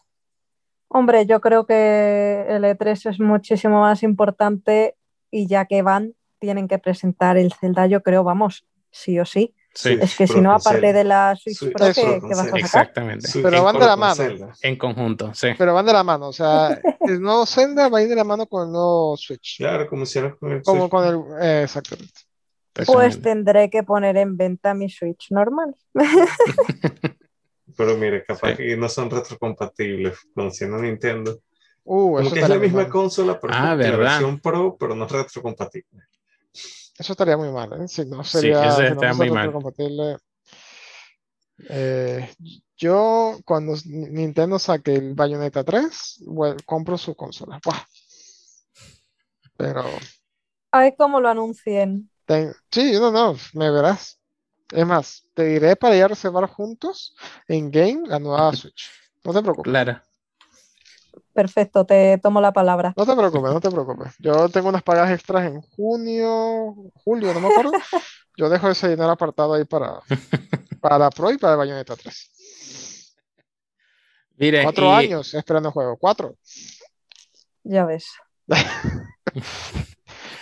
[0.87, 4.95] Hombre, yo creo que el E3 es muchísimo más importante
[5.31, 9.55] y ya que van, tienen que presentar el Zelda, yo creo, vamos, sí o sí.
[9.75, 12.27] Sí, Es que si no, con aparte de la Switch Pro, Pro ¿qué, con qué
[12.35, 12.59] vas a sacar?
[12.59, 13.27] exactamente.
[13.41, 14.51] Pero van de la con mano.
[14.61, 15.47] En conjunto, sí.
[15.57, 18.23] Pero van de la mano, o sea, el nuevo Zelda va a ir de la
[18.23, 19.57] mano con el nuevo Switch.
[19.57, 20.91] Claro, como hicieron con el Como Switch.
[20.91, 21.43] con el.
[21.43, 22.13] eh, exactamente.
[22.85, 25.75] Pues tendré que poner en venta mi Switch normal.
[27.77, 28.57] Pero mire, capaz Sí.
[28.57, 31.39] que no son retrocompatibles conociendo Nintendo.
[31.83, 32.91] Uh, Como que es la misma mal.
[32.91, 36.03] consola, pero Ah, que la versión Pro, pero no es retrocompatible.
[36.97, 37.87] Eso estaría muy mal, ¿eh?
[37.87, 38.63] Si no Sí, sería.
[38.65, 39.53] eso si no muy mal.
[41.69, 42.29] Eh,
[42.77, 47.59] yo, cuando Nintendo saque el Bayonetta 3, bueno, compro su consola.
[47.63, 47.83] Buah.
[49.57, 49.83] Pero.
[50.71, 52.09] Ay, cómo lo anuncien.
[52.25, 54.19] ten- sí, no, no, me verás.
[54.71, 57.15] Es más, te diré para ir a reservar juntos
[57.47, 58.89] en game la nueva Switch.
[59.23, 59.71] No te preocupes.
[59.71, 60.01] Claro.
[61.33, 62.93] Perfecto, te tomo la palabra.
[62.95, 64.13] No te preocupes, no te preocupes.
[64.19, 67.71] Yo tengo unas pagas extras en junio, julio, no me acuerdo.
[68.37, 69.99] Yo dejo ese dinero apartado ahí para,
[70.79, 73.13] para la Pro y para el Bayonetta 3.
[74.37, 76.35] Mire, Cuatro y- años esperando el juego, cuatro.
[77.63, 78.07] Ya ves.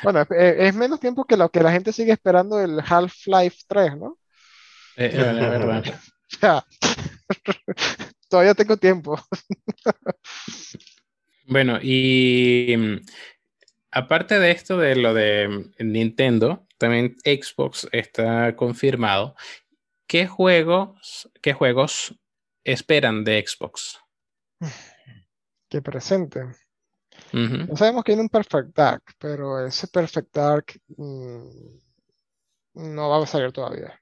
[0.04, 3.96] Bueno, es, es menos tiempo que lo que la gente sigue esperando el Half-Life 3,
[3.98, 4.18] ¿no?
[4.98, 5.94] eh, eh.
[6.34, 6.66] O sea,
[8.32, 9.16] todavía tengo tiempo.
[11.48, 13.06] Bueno, y mm,
[13.92, 19.36] aparte de esto de lo de mm, Nintendo, también Xbox está confirmado.
[20.12, 22.14] ¿qué juegos, qué juegos
[22.66, 23.98] esperan de Xbox?
[25.70, 26.42] Que presente.
[27.32, 27.66] Ujú.
[27.70, 31.80] Ya sabemos que viene un Perfect Dark, pero ese Perfect Dark mm,
[32.74, 34.01] no va a salir todavía.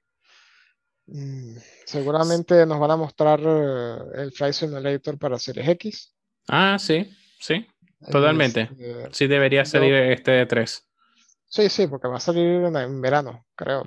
[1.12, 6.14] Mm, seguramente nos van a mostrar eh, el Flight Simulator para Series X.
[6.48, 7.66] Ah, sí, sí,
[8.10, 8.62] Totalmente.
[8.72, 10.86] Este, sí debería Yo- salir este de 3.
[11.46, 13.84] sí, sí, porque va a salir en, en verano, creo.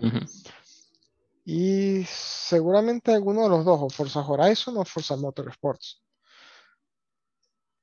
[1.45, 6.01] Y seguramente alguno de los dos, o Forza Horizon o Forza Motorsports.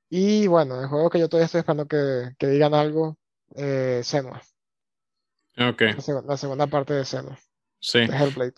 [0.08, 3.16] Y bueno, el juego que yo todavía estoy esperando que, que digan algo,
[3.56, 4.40] eh, Senua,
[5.58, 7.38] Ok, la, seg- la segunda parte de Senua,
[7.80, 8.00] sí.
[8.06, 8.54] de Hellblade.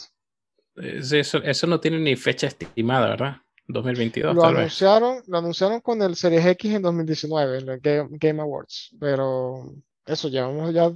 [0.76, 3.36] Eh, Eso, eso no tiene ni fecha estimada, ¿verdad?
[3.68, 4.58] 2022, Lo tal vez.
[4.60, 9.72] anunciaron, lo anunciaron con el Series X en 2019, en el Game, Game Awards, pero
[10.04, 10.92] eso, llevamos ya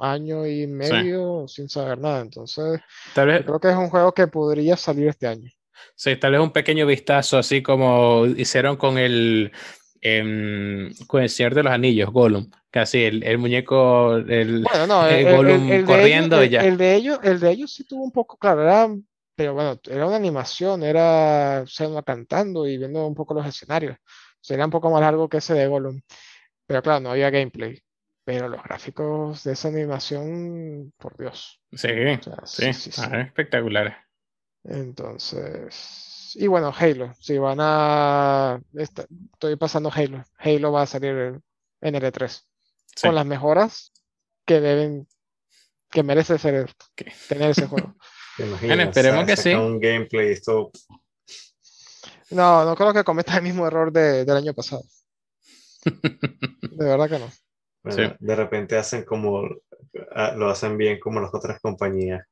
[0.00, 2.80] año y medio sin saber nada, entonces
[3.14, 5.50] Tal vez, creo que es un juego que podría salir este año.
[5.94, 9.52] sí, tal vez un pequeño vistazo, así como hicieron con el,
[10.00, 12.50] em, con el Señor de los Anillos, Gollum.
[12.70, 16.60] Casi el, el muñeco, el, Bueno, no, el el, Gollum de corriendo ellos, ya.
[16.60, 18.88] el, de ellos, el de ellos sí tuvo un poco, claro, era,
[19.34, 23.96] pero bueno, era una animación, era Senua cantando y viendo un poco los escenarios.
[24.40, 26.00] Sería un poco más largo que ese de Gollum,
[26.66, 27.82] pero claro, no había gameplay.
[28.22, 31.60] Pero los gráficos de esa animación, por Dios.
[31.72, 33.16] Sí, O sea, sí, sí, sí, ah, sí.
[33.16, 33.94] espectaculares.
[34.62, 40.22] Entonces, y bueno, Halo, si van a, estoy pasando Halo.
[40.38, 41.40] Halo va a salir
[41.80, 42.44] en el E3
[42.96, 43.06] Sí.
[43.06, 43.92] con las mejoras
[44.46, 45.06] que deben,
[45.90, 46.70] que merece ser,
[47.28, 47.94] tener ese juego.
[48.38, 49.52] Esperemos que sí.
[49.54, 50.70] un gameplay, esto
[52.30, 54.82] No, no creo que cometa el mismo error de- del año pasado.
[55.84, 57.30] De verdad que no.
[57.82, 58.16] Bueno, Sí.
[58.20, 59.42] de repente hacen como,
[60.14, 62.26] ah, lo hacen bien como las otras compañías.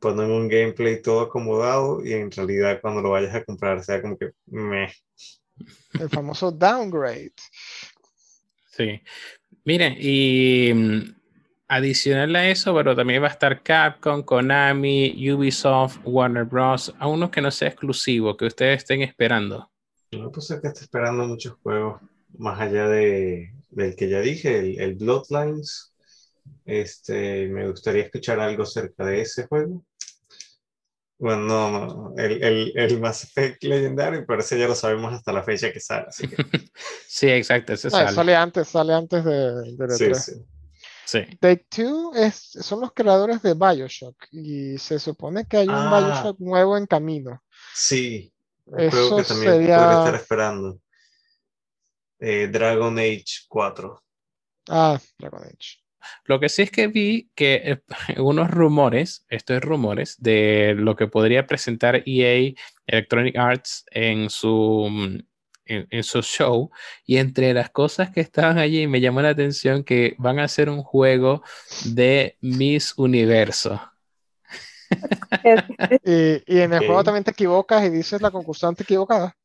[0.00, 4.16] Ponen un gameplay todo acomodado y en realidad cuando lo vayas a comprar sea como
[4.18, 4.92] que meh.
[5.98, 7.32] El famoso downgrade.
[8.76, 9.00] Sí.
[9.64, 11.14] Miren, y mm,
[11.68, 16.94] adicional a eso, pero también va a estar Capcom, Konami, Ubisoft, Warner Bros.
[16.98, 19.70] A uno que no sea exclusivo, que ustedes estén esperando.
[20.12, 22.00] No, pues es que estoy esperando muchos juegos
[22.38, 25.92] más allá de, del que ya dije, el, el Bloodlines.
[26.64, 29.84] Este, me gustaría escuchar algo acerca de ese juego.
[31.18, 35.32] Bueno, no, no, el, el, el Mass Effect Legendary, pero ese ya lo sabemos hasta
[35.32, 36.36] la fecha que sale, así que
[37.08, 38.12] Sí, exacto, ese No, sale.
[38.12, 40.14] sale antes, sale antes de, del sí, E3.
[40.14, 40.32] sí.
[41.06, 41.20] Sí.
[41.40, 46.00] Take Two es, son los creadores de Bioshock y se supone que hay un Ah.
[46.00, 47.42] Bioshock nuevo en camino.
[47.74, 48.32] Sí,
[48.76, 50.80] Eso que también sería- podría estar esperando.
[52.18, 54.02] Eh, Dragon Age 4.
[54.68, 55.78] Ah, Dragon Age.
[56.24, 57.80] Lo que sí es que vi que eh,
[58.20, 62.54] unos rumores, esto es rumores, de lo que podría presentar EA
[62.86, 65.18] Electronic Arts en su, mm,
[65.66, 66.70] en, en su show.
[67.04, 70.68] Y entre las cosas que estaban allí, me llamó la atención que van a hacer
[70.70, 71.42] un juego
[71.84, 73.80] de Miss Universo.
[76.04, 79.36] Y, y en el juego también te equivocas y dices la concursante equivocada.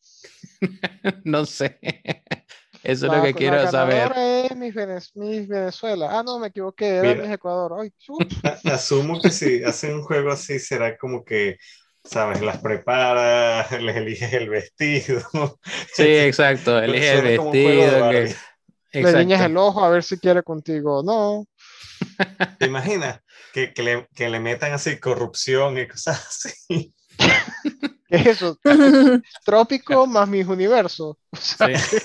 [1.24, 1.80] no sé.
[2.84, 4.12] Eso es lo que la quiero saber.
[4.15, 6.17] es Venez- Miss Venezuela.
[6.20, 7.22] Ah, no, me equivoqué, era Mira.
[7.24, 7.78] Miss Ecuador.
[7.80, 7.94] Ay,
[8.72, 11.58] Asumo que si hacen un juego así será como que,
[12.04, 12.41] ¿sabes?
[12.41, 15.22] Las prepara, les eliges el vestido.
[15.94, 16.80] Sí, exacto.
[16.80, 18.10] Elige el vestido.
[18.12, 18.36] que-.
[18.94, 21.46] Le guiñas el ojo a ver si quiere contigo o no.
[22.60, 23.20] ¿Te imaginas?
[23.54, 26.94] Que, que le, que le metan así corrupción y cosas así.
[28.08, 28.58] ¿Qué es eso?
[29.46, 31.17] Trópico más mis universo.
[31.32, 31.98] O sea, Sí.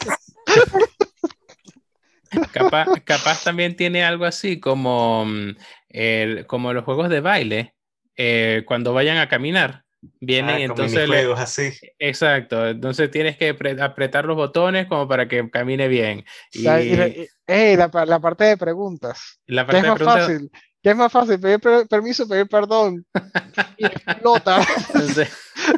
[2.53, 5.57] capaz, capaz también tiene algo así como, mm,
[5.91, 7.75] el- como los juegos de baile,
[8.17, 9.85] eh, cuando vayan a caminar.
[10.21, 11.09] Vienen Ah, y entonces...
[11.09, 11.73] le- así.
[11.99, 16.25] exacto, entonces tienes que apre- apretar los botones como para que camine bien.
[16.53, 19.41] Y la- y- ey, la, la parte de preguntas.
[19.47, 20.51] la ¿Qué parte es de más preguntas- fácil?
[20.83, 21.41] ¿Qué es más fácil?
[21.41, 23.05] ¿Pedir per- permiso, pedir perdón?
[23.79, 24.63] Y explota.
[24.63, 25.23] Sí,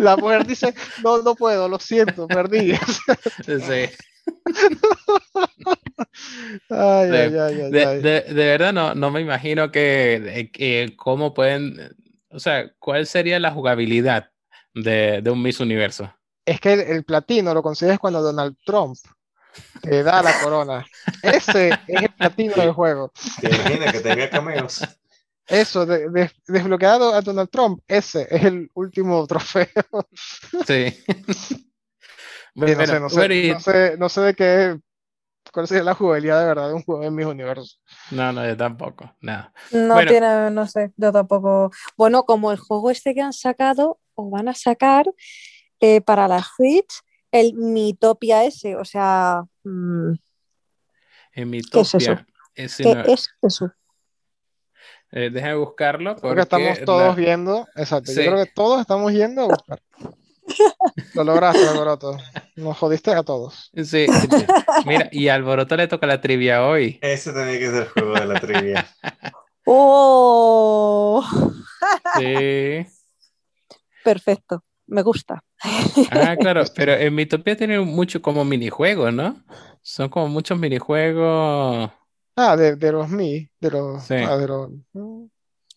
[0.01, 2.75] La mujer dice, no, no puedo, lo siento, perdí.
[3.47, 3.89] sí.
[6.71, 7.17] Ay, Sí.
[7.17, 8.03] ay, ay, ay, De, ay.
[8.03, 11.77] de- de verdad no, no me imagino que, cómo pueden,
[12.31, 14.31] o sea, cuál sería la jugabilidad
[14.75, 16.13] de, de un Miss Universo.
[16.45, 18.97] Es que el, el platino lo consigues cuando Donald Trump
[19.83, 20.87] te da la corona.
[21.23, 23.13] Ese es el platino del juego.
[23.41, 24.81] ¿Te imaginas que tenga cameos?
[25.47, 29.67] Eso, de, de- desbloqueado a Donald Trump, ese es el último trofeo.
[30.67, 30.95] Sí.
[32.59, 34.81] No sé, Bueno, no sé, bueno, y- no sé, no sé de qué
[35.53, 37.81] cuál sería la jugabilidad de verdad de un juego en mis universos.
[38.11, 39.15] No, no, yo tampoco.
[39.21, 39.53] Nada.
[39.71, 40.11] No Bueno.
[40.11, 41.71] tiene, no sé, yo tampoco.
[41.97, 45.07] Bueno, como el juego este que han sacado o van a sacar
[45.81, 50.13] eh, para la Switch, el Mitopia ese, o sea, mm,
[51.35, 52.13] En mi ¿Qué es eso?
[52.15, 52.27] topia.
[52.55, 53.73] ese ¿qué no- es eso?
[55.13, 58.25] eh, déjame buscarlo Creo porque que estamos todos la- viendo, exacto, Sí.
[58.25, 59.81] yo creo que todos estamos yendo a buscar.
[61.15, 62.17] Lo lograste, Alboroto.
[62.57, 63.71] Nos jodiste a todos.
[63.75, 64.29] Sí, sí.
[64.87, 66.99] Mira, y a Alboroto le toca la trivia hoy.
[67.03, 68.87] Ese tenía que ser el juego de la trivia.
[69.67, 71.25] ¡Oh!
[72.19, 72.87] Sí.
[74.05, 75.43] Perfecto, me gusta.
[76.11, 79.43] Ah, claro, pero en Mitopia tiene mucho como minijuegos, ¿no?
[79.83, 81.91] Son como muchos minijuegos.
[82.37, 84.15] Ah, de, de los Mi, de los, Sí.
[84.15, 84.71] ah, de los,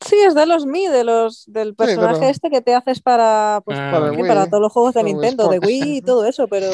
[0.05, 3.61] Sí, es de los Mi, de los, del pero- personaje este que te haces para,
[3.65, 5.59] pues, Ah, para Wii, todos los juegos de Nintendo, de.
[5.59, 6.67] Wii y todo eso, pero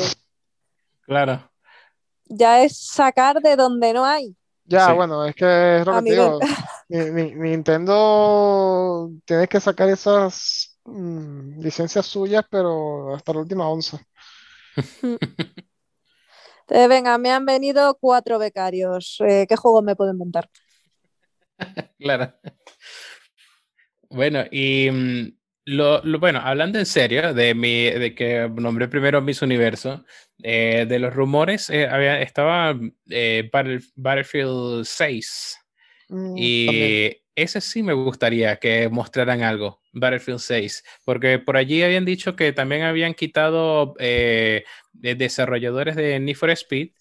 [1.01, 1.51] Claro.
[2.25, 4.35] ya es sacar de donde no hay.
[4.65, 4.93] Ya, Sí.
[4.93, 6.39] bueno, es que es lo que te digo.
[6.89, 13.99] Ni- ni- Nintendo tiene que sacar esas mm, licencias suyas, pero hasta la última onza.
[16.69, 19.19] Eh, venga, me han venido cuatro becarios.
[19.25, 20.49] Eh, ¿qué juego me puedo inventar?
[21.97, 22.33] Claro.
[24.09, 25.27] Bueno, y mm,
[25.65, 30.05] lo, lo- bueno, hablando en serio de mi, de que nombré primero Miss Universo,
[30.43, 32.77] eh, de los rumores, eh, había, estaba
[33.09, 35.57] eh, Battle- Battlefield 6
[36.09, 42.05] Mm, y ese sí me gustaría que mostraran algo, Battlefield 6, porque por allí habían
[42.05, 46.91] dicho que también habían quitado eh, de desarrolladores de Need for Speed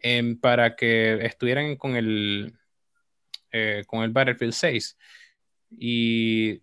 [0.00, 2.54] em, para que estuvieran con el,
[3.86, 4.96] con el Battlefield 6.
[5.78, 6.62] Y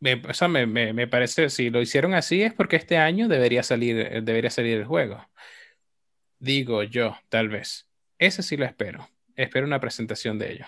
[0.00, 3.28] me, o sea, me, me- me parece, si lo hicieron así es porque este año
[3.28, 5.26] debería salir, eh, debería salir el juego.
[6.38, 7.88] Digo yo, tal vez.
[8.18, 9.08] Ese sí lo espero.
[9.34, 10.66] Espero una presentación de ello.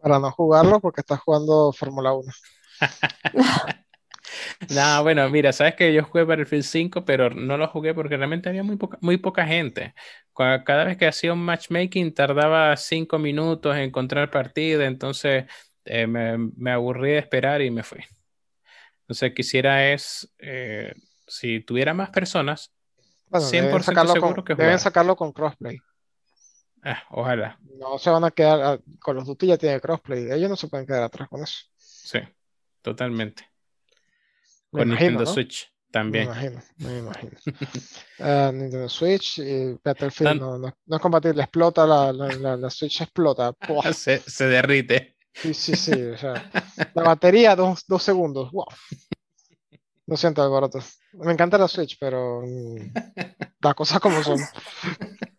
[0.00, 2.32] Para no jugarlo porque estás jugando Fórmula 1.
[4.70, 8.48] No, bueno, mira, sabes que yo jugué Battlefield 5, pero no lo jugué porque realmente
[8.48, 9.94] había muy poca, muy poca gente.
[10.34, 15.44] Cada vez que hacía un matchmaking tardaba cinco minutos en encontrar partida, entonces
[15.84, 18.00] eh, me, me aburrí de esperar y me fui.
[19.02, 20.94] Entonces quisiera es, eh,
[21.26, 22.72] si tuviera más personas,
[23.28, 25.78] Bueno, deben 100% sacarlo seguro con, que deben sacarlo con crossplay.
[26.82, 30.30] ah, ojalá, No se van a quedar, a- con los Duty ya tiene crossplay.
[30.30, 31.58] Ellos no se pueden quedar atrás con eso.
[31.76, 32.18] sí,
[32.82, 33.50] totalmente.
[34.72, 35.32] Me Con imagino, Nintendo ¿no?
[35.32, 36.24] Switch Me también.
[36.24, 37.32] imagino, me imagino.
[38.20, 42.56] Ah, Nintendo Switch y Battlefield Tan- no, no, no es compatible, explota la, la, la,
[42.56, 43.52] la Switch explota.
[43.92, 45.13] Se, se derrite.
[45.34, 46.02] Sí, sí, sí.
[46.02, 46.50] O sea,
[46.94, 48.50] la batería, dos, dos segundos.
[48.52, 48.66] ¡Wow!
[50.06, 50.78] Lo siento, Alboroto.
[51.12, 52.76] Me encanta la Switch, pero mm,
[53.60, 54.38] las cosas como son.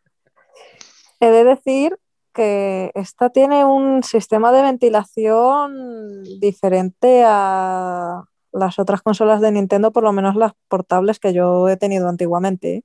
[1.19, 1.97] He de decir
[2.33, 10.03] que esta tiene un sistema de ventilación diferente a las otras consolas de Nintendo, por
[10.03, 12.77] lo menos las portables que yo he tenido antiguamente.
[12.77, 12.83] ¿eh?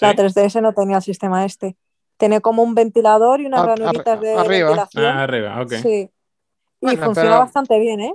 [0.00, 0.18] La ¿Sí?
[0.18, 1.76] 3DS no tenía el sistema este.
[2.16, 4.68] Tiene como un ventilador y unas Ar- ar- ranuritas de arriba.
[4.68, 5.04] ventilación.
[5.04, 5.72] Ah, arriba, ok.
[5.72, 6.10] Sí.
[6.84, 8.14] Y Bueno, funciona pero- bastante bien, ¿eh?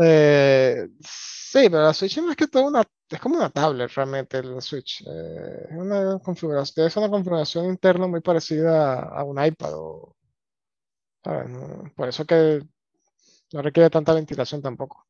[0.00, 4.42] Eh, sí, pero la Switch no es que todo una, es como una tablet realmente
[4.42, 5.02] la Switch.
[5.06, 10.16] Eh, es una configuración, es una configuración interna muy parecida a un iPad o,
[11.24, 11.48] ¿sabes?
[11.48, 12.60] No- por eso que
[13.52, 15.06] no requiere tanta ventilación tampoco.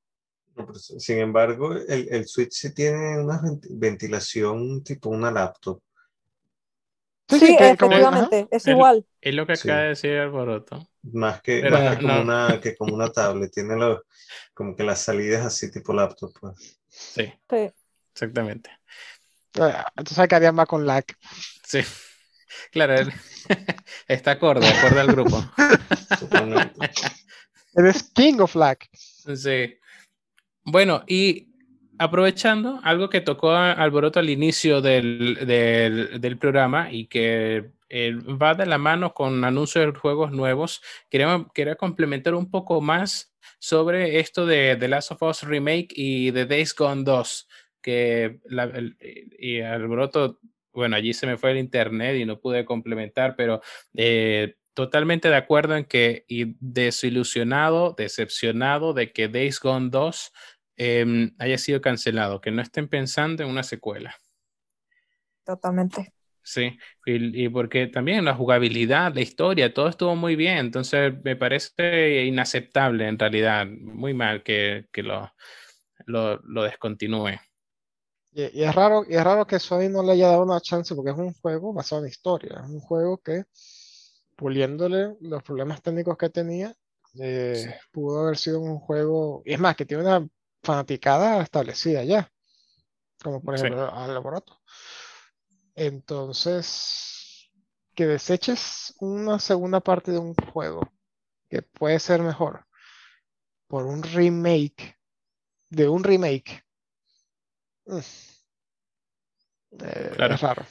[0.55, 5.81] Pero sin embargo, el, el Switch sí tiene una vent- ventilación tipo una laptop.
[7.29, 9.07] Sí, Sí, sí, que como- efectivamente, es igual.
[9.21, 9.69] Es lo que Sí.
[9.69, 10.89] acaba de decir Alboroto.
[11.13, 12.23] Más que, Pero más que como no.
[12.23, 13.53] una, que como una tablet.
[13.53, 14.01] Tiene los,
[14.55, 16.33] como que las salidas así tipo laptop.
[16.41, 16.79] Pues.
[16.89, 17.71] Sí, Sí.
[18.15, 18.71] exactamente.
[19.55, 21.05] eh, entonces hay que haría más con lag.
[21.65, 21.81] Sí.
[22.73, 23.13] Claro, él-
[24.09, 25.43] está acorde, acorde al grupo.
[27.75, 28.79] Eres king of lag.
[28.93, 29.75] Sí.
[30.65, 31.49] Bueno, y
[31.99, 38.67] aprovechando algo que tocó Alboroto al inicio del, del- programa y que eh, va de
[38.67, 44.47] la mano con anuncios de juegos nuevos, quería, quería complementar un poco más sobre esto
[44.47, 47.49] de The Last of Us Remake y de Days Gone 2,
[47.83, 48.39] que
[49.65, 50.39] Alboroto,
[50.73, 53.61] bueno, allí se me fue el internet y no pude complementar, pero
[53.97, 60.33] eh, totalmente de acuerdo en que y desilusionado, decepcionado de que Days Gone 2
[60.79, 64.17] em, haya sido cancelado, que no estén pensando en una secuela.
[65.45, 66.15] Totalmente.
[66.43, 71.37] Sí, y, y porque también la jugabilidad, la historia, todo estuvo muy bien, entonces me
[71.37, 75.31] parece inaceptable en realidad, muy mal que, que lo,
[76.07, 77.39] lo, lo descontinúe.
[78.33, 80.95] Y, y es raro, y es raro que Sony no le haya dado una chance
[80.95, 82.63] porque es un juego basado en historia.
[82.65, 83.45] Es un juego que,
[84.37, 86.75] puliéndole los problemas técnicos que tenía,
[87.21, 89.43] eh, pudo haber sido un juego.
[89.45, 90.27] Y es más, que tiene una
[90.69, 92.31] fanaticada establecida ya.
[93.23, 93.65] Como por Sí.
[93.65, 94.61] ejemplo Alboroto.
[95.75, 97.51] Entonces,
[97.95, 100.93] que deseches una segunda parte de un juego
[101.49, 102.67] que puede ser mejor
[103.67, 104.99] por un remake
[105.71, 106.63] de un remake.
[107.87, 107.99] mm,
[109.81, 110.35] eh, Claro.
[110.35, 110.67] es raro.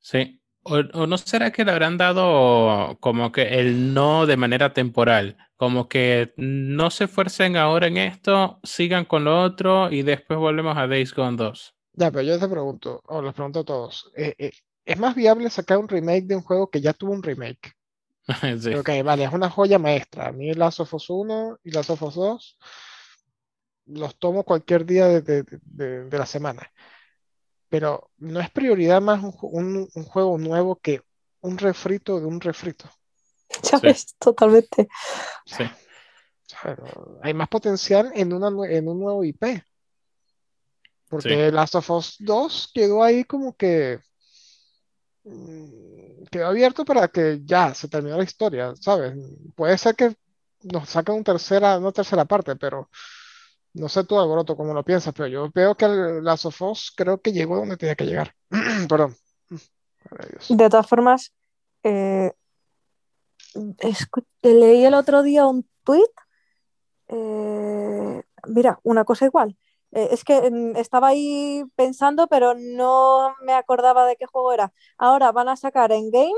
[0.00, 0.42] Sí.
[0.66, 5.36] O, o no será que le habrán dado como que el no de manera temporal?
[5.56, 10.76] Como que no se esfuercen ahora en esto, sigan con lo otro y después volvemos
[10.76, 11.74] a Days Gone 2.
[11.94, 14.50] Ya, pero yo te pregunto, o les pregunto a todos, eh, eh,
[14.84, 17.72] ¿es más viable sacar un remake de un juego que ya tuvo un remake?
[18.60, 18.76] Sí.
[18.76, 20.26] Ok, vale, es una joya maestra.
[20.28, 22.58] A mí Last of Us 1 y Last of Us 2
[23.86, 26.70] los tomo cualquier día de, de- de- de la semana.
[27.74, 31.02] Pero no es prioridad más un, un- un juego nuevo que
[31.40, 32.88] un refrito de un refrito.
[33.62, 34.14] ¿Sabes?
[34.18, 34.88] Totalmente.
[35.44, 35.64] Sí.
[37.22, 39.64] Hay más potencial en, una, en un nuevo IP.
[41.08, 43.98] Porque Last of Us 2 quedó ahí como que
[45.24, 49.14] mm, quedó abierto para que ya se terminó la historia, ¿sabes?
[49.54, 50.14] Puede ser que
[50.62, 52.88] nos saquen un tercera, una tercera parte, pero
[53.74, 57.32] no sé tú, Alboroto, cómo lo piensas, pero yo veo que of Us creo que
[57.32, 58.34] llegó donde tenía que llegar.
[58.88, 59.16] Perdón.
[60.48, 61.32] De todas formas,
[61.82, 62.32] eh,
[64.42, 66.10] leí el otro día un tuit.
[67.08, 69.56] eh, mira, una cosa igual.
[69.92, 74.72] Eh, es que mm, estaba ahí pensando, pero no me acordaba de qué juego era.
[74.98, 76.32] Ahora van a sacar en game,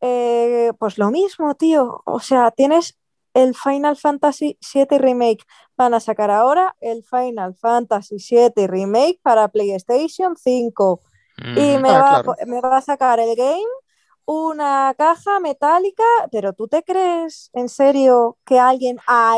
[0.00, 2.02] eh, pues lo mismo, tío.
[2.06, 2.98] O sea, tienes
[3.36, 5.44] el Final Fantasy VII Remake.
[5.76, 11.00] Van a sacar ahora el Final Fantasy VII Remake para PlayStation 5.
[11.38, 12.34] Y me, Ah, va, claro.
[12.46, 13.62] me va a sacar el game
[14.24, 19.36] una caja metálica, pero ¿tú te crees en serio que alguien a,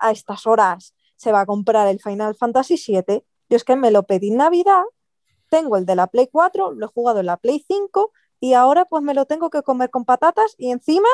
[0.00, 3.22] a estas horas se va a comprar el Final Fantasy VII?
[3.48, 4.82] Yo es que me lo pedí en Navidad,
[5.48, 8.84] tengo el de la Play 4, lo he jugado en la Play 5 y ahora
[8.86, 11.08] pues me lo tengo que comer con patatas y encima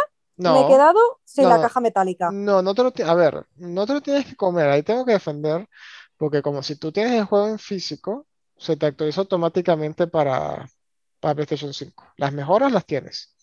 [0.45, 1.61] me he No, quedado sin no, la no.
[1.61, 2.37] caja metálica.
[2.47, 5.13] no, no te lo, a ver, no te lo tienes que comer, ahí tengo que
[5.13, 5.69] defender,
[6.17, 8.27] porque como si tú tienes el juego en físico,
[8.57, 10.69] se te actualiza automáticamente para,
[11.21, 12.05] para PlayStation 5.
[12.17, 13.35] Las mejoras las tienes.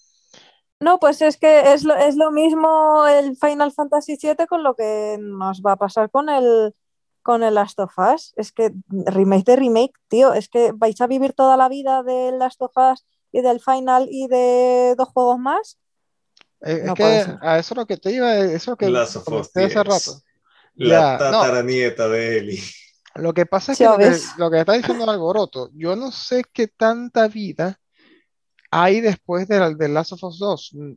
[0.80, 4.76] No, pues es que es lo, es lo mismo el Final Fantasy VII con lo
[4.76, 6.76] que nos va a pasar con el,
[7.24, 8.34] con el Last of Us.
[8.38, 12.38] Es que remake de remake, tío, es que vais a vivir toda la vida del
[12.40, 15.80] Last of Us y del Final y de dos juegos más.
[16.62, 17.38] Es, es No que puede ser.
[17.41, 19.63] a eso es lo que te iba, eso es lo que Last of Us comenté
[19.65, 19.86] hace 10.
[19.86, 20.22] rato.
[20.76, 21.17] La Ya, no.
[21.41, 22.63] tataranieta de Eli.
[23.15, 26.43] Lo que pasa es que lo que, lo que está diciendo Alboroto, yo no sé
[26.54, 27.80] qué tanta vida
[28.70, 30.91] hay después de, la- de Last of Us 2, mm,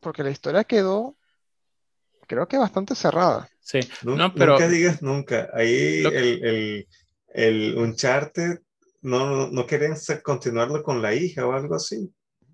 [0.00, 1.16] porque la historia quedó,
[2.26, 3.48] creo que bastante cerrada.
[3.60, 3.80] Sí.
[4.02, 5.48] Nu- No, pero Nunca digas nunca.
[5.52, 6.88] Ahí Lo- el, el,
[7.34, 8.60] el Uncharted
[9.02, 12.10] no, no querían hacer- continuarlo con la hija o algo así.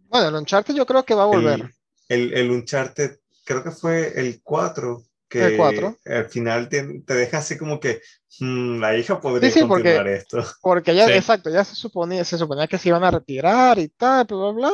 [0.08, 1.60] Bueno, el Uncharted yo creo que va a volver.
[1.60, 1.74] El,
[2.08, 5.96] el, el Uncharted, creo que fue el 4, que El 4.
[6.04, 8.00] al final te, te deja así como que
[8.38, 10.44] "Hmm, la hija podría Sí, sí, porque- continuar esto.
[10.60, 11.12] Porque ya, Sí.
[11.12, 14.52] exacto, ya se suponía, se suponía que se iban a retirar y tal, bla, bla,
[14.52, 14.72] bla.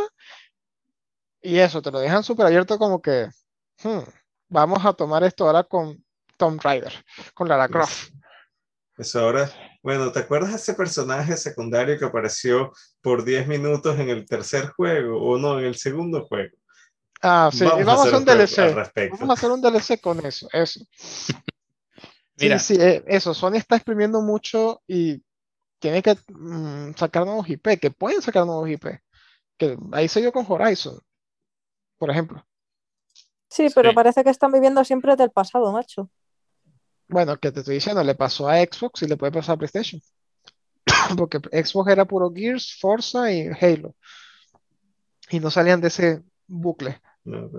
[1.42, 3.28] Y eso, te lo dejan súper abierto como que,
[3.82, 4.00] hmm,
[4.48, 6.04] vamos a tomar esto ahora con
[6.36, 6.92] Tomb Raider,
[7.34, 8.10] con Lara Croft.
[8.98, 9.50] Eso ahora,
[9.82, 14.66] bueno, ¿te acuerdas de ese personaje secundario que apareció por 10 minutos en el tercer
[14.68, 16.54] juego o no, en el segundo juego?
[17.22, 19.10] Ah, sí, y Vamos a vamos a hacer un DLC.
[19.10, 20.80] Vamos a hacer un DLC con eso, eso.
[22.38, 22.58] Mira.
[22.58, 25.22] sí, eh, eso, Sony está exprimiendo mucho y
[25.78, 28.86] tiene que mm, sacar nuevos IP, que pueden sacar nuevos IP.
[29.58, 30.98] Que ahí se dio con Horizon,
[31.98, 32.42] por ejemplo.
[33.50, 33.94] Sí, pero Sí.
[33.94, 36.10] parece que están viviendo siempre del pasado, macho.
[37.08, 40.00] Bueno, que te estoy diciendo, le pasó a Xbox y le puede pasar a PlayStation.
[41.18, 43.94] Porque Xbox era puro Gears, Forza y Halo.
[45.28, 47.00] Y no salían de ese bucle.
[47.24, 47.50] No,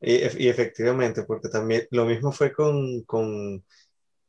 [0.00, 3.64] y, y efectivamente, porque también lo mismo fue con, con,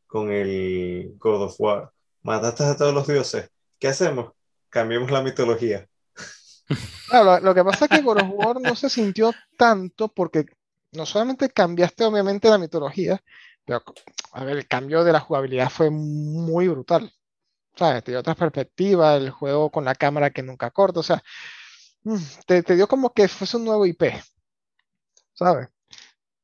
[0.07, 1.91] con el God of War.
[2.23, 3.49] Mataste a todos los dioses.
[3.77, 4.31] ¿Qué hacemos?
[4.69, 5.87] Cambiemos la mitología.
[7.41, 10.45] Lo, que pasa es que God of War no se sintió tanto porque
[10.93, 13.21] no solamente cambiaste obviamente la mitología,
[13.65, 13.83] pero
[14.31, 17.11] a ver, el cambio de la jugabilidad fue muy brutal.
[17.75, 18.03] ¿Sabes?
[18.05, 21.21] Te dio otra perspectiva, el juego con la cámara que nunca corta, o sea,
[22.03, 24.03] mm, te, te dio como que fuese un nuevo IP,
[25.35, 25.69] ¿sabes?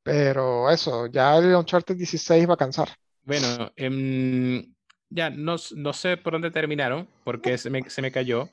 [0.03, 2.89] Pero eso, ya el Uncharted 16 va a cansar.
[3.23, 4.73] Bueno, em,
[5.09, 8.49] ya no, no sé por dónde terminaron, porque se me, se me cayó,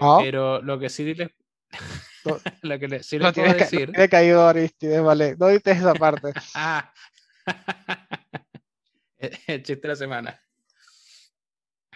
[0.00, 0.18] Ah.
[0.22, 1.30] pero lo que sí les,
[2.62, 3.90] Lo- que sí les puedo tienes, ca- decir.
[3.90, 5.36] tiene caído Aristides, vale.
[5.38, 6.32] No dices esa parte.
[6.54, 6.92] Ah.
[9.18, 10.40] El chiste de la semana.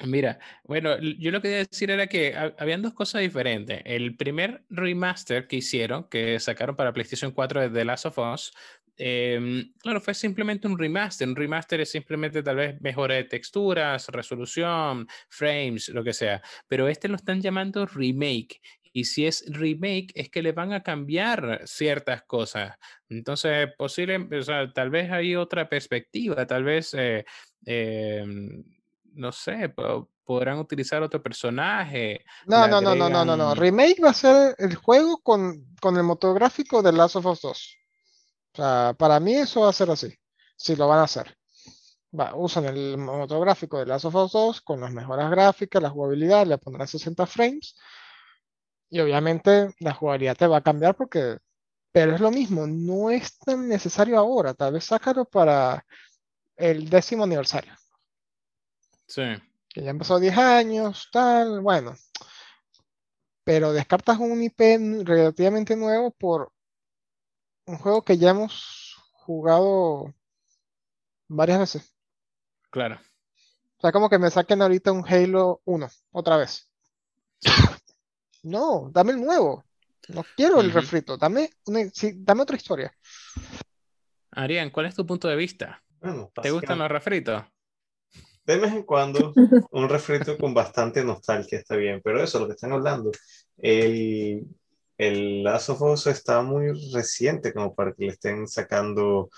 [0.05, 3.81] Mira, bueno, yo lo que quería decir era que ha- habían dos cosas diferentes.
[3.87, 8.53] El primer remaster que hicieron, que sacaron para PlayStation 4 de The Last of Us,
[8.99, 11.27] em, claro, fue simplemente un remaster.
[11.29, 16.43] Un remaster es simplemente tal vez mejora de texturas, resolución, frames, lo que sea.
[16.69, 18.61] Pero este lo están llamando remake.
[18.93, 22.77] Y si es remake, es que le van a cambiar ciertas cosas.
[23.09, 27.25] Entonces, posible, o tal vez hay otra perspectiva, tal vez, eh,
[27.67, 28.63] em,
[29.17, 32.25] no sé, po- podrán utilizar otro personaje.
[32.47, 33.51] No, no, no, no, no, no, no.
[33.53, 37.41] agregan- Remake va a ser el juego con, con el motográfico de Last of Us
[37.43, 37.77] 2.
[38.53, 40.13] O sea, para mí eso va a ser así.
[40.57, 41.37] Si lo van a hacer.
[42.19, 46.47] Va, usan el motográfico de Last of Us 2 con las mejoras gráficas, la jugabilidad,
[46.47, 47.75] le pondrán 60 frames.
[48.89, 51.39] Y obviamente la jugabilidad te va a cambiar porque.
[51.93, 54.53] Pero es lo mismo, no es tan necesario ahora.
[54.55, 55.85] Tal vez sácalo para
[56.57, 57.73] el décimo aniversario.
[59.07, 59.23] Sí,
[59.69, 61.95] que ya han pasado 10 años, tal, bueno.
[63.45, 66.53] Pero descartas un IP relativamente nuevo por
[67.67, 70.13] un juego que ya hemos jugado
[71.29, 71.95] varias veces.
[72.71, 72.99] claro.
[73.79, 76.69] O sea, como que me saquen ahorita un Halo 1, otra vez.
[78.43, 79.65] No, dame el nuevo.
[80.09, 82.97] No quiero el refrito, dame, una- sí, dame otra historia.
[84.31, 85.83] Arián, ¿cuál es tu punto de vista?
[86.01, 87.43] Bueno, ¿Te gustan los refritos?
[88.47, 89.33] De vez en cuando,
[89.73, 93.11] un refrito con bastante nostalgia está bien, pero eso, lo que están hablando,
[93.59, 94.47] el,
[94.99, 99.29] el Last of Us está muy reciente como para que le estén sacando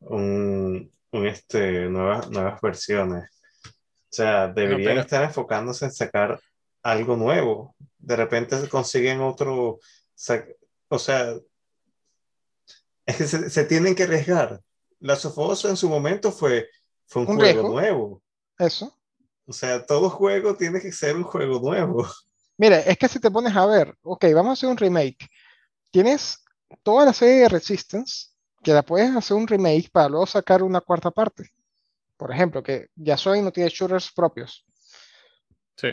[0.00, 3.24] un, un, este, nuevas, nuevas versiones.
[3.64, 6.40] O sea, deberían pero- estar enfocándose en sacar
[6.82, 7.74] algo nuevo.
[7.98, 9.78] De repente se consiguen otro,
[10.16, 10.54] sac-
[10.88, 11.34] o sea,
[13.06, 14.60] es que se, se tienen que arriesgar.
[15.00, 16.68] Last of Us en su momento fue,
[17.06, 17.68] fue un, Un juego riesgo.
[17.68, 18.22] nuevo.
[18.58, 18.96] Eso.
[19.46, 22.06] O sea, todo juego tiene que ser un juego nuevo.
[22.56, 25.28] Mire, es que si te pones a ver, ok, vamos a hacer un remake.
[25.90, 26.42] Tienes
[26.82, 28.28] toda la serie de Resistance,
[28.62, 31.50] que la puedes hacer un remake para luego sacar una cuarta parte.
[32.16, 34.64] Por ejemplo, que Yasoi no tiene shooters propios.
[35.76, 35.88] Sí.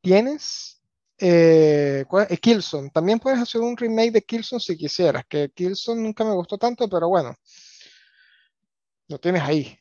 [0.00, 0.82] Tienes
[1.18, 2.90] eh, ¿cuál- eh, Killzone.
[2.90, 6.88] También puedes hacer un remake de Killzone si quisieras, que Killzone nunca me gustó tanto,
[6.88, 7.36] pero bueno,
[9.08, 9.78] lo tienes ahí.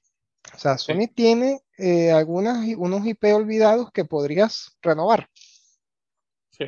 [0.53, 5.29] O sea, Sony tiene eh, algunas, unos IP olvidados que podrías renovar.
[6.51, 6.65] Sí.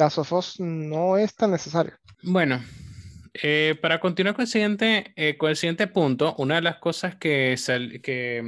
[0.00, 1.94] Last of Us no es tan necesario.
[2.22, 2.62] Bueno,
[3.34, 7.16] eh, para continuar con el siguiente, eh, con el siguiente punto, una de las cosas
[7.16, 8.42] que, sal- que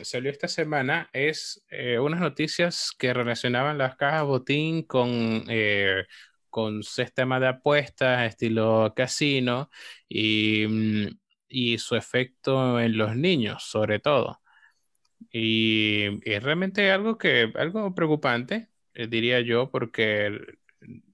[0.00, 6.04] mm, salió esta semana es eh, unas noticias que relacionaban las cajas botín con, eh,
[6.50, 9.70] con sistema de apuestas estilo casino
[10.08, 11.08] y, mm,
[11.48, 14.41] y su efecto en los niños, sobre todo.
[15.30, 20.40] Y es realmente algo que, algo preocupante, eh, diría yo, porque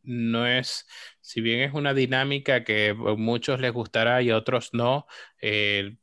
[0.02, 0.86] no es,
[1.20, 5.06] si bien es una dinámica que a muchos les gustará y a otros no,
[5.40, 5.96] eh,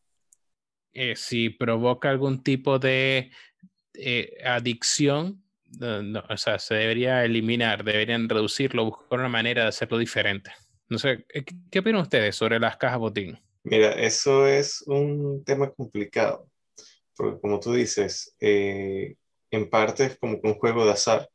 [0.94, 3.32] eh, si provoca algún tipo de
[3.94, 5.44] eh, adicción,
[5.80, 10.52] no, o sea, se debería eliminar, deberían reducirlo, buscar una manera de hacerlo diferente.
[10.88, 13.40] No sé, ¿qué, qué opinan ustedes sobre las cajas botín?
[13.64, 16.48] Mira, eso es un tema complicado,
[17.16, 19.16] porque como tú dices, eh,
[19.52, 21.30] en parte es como que un juego de azar.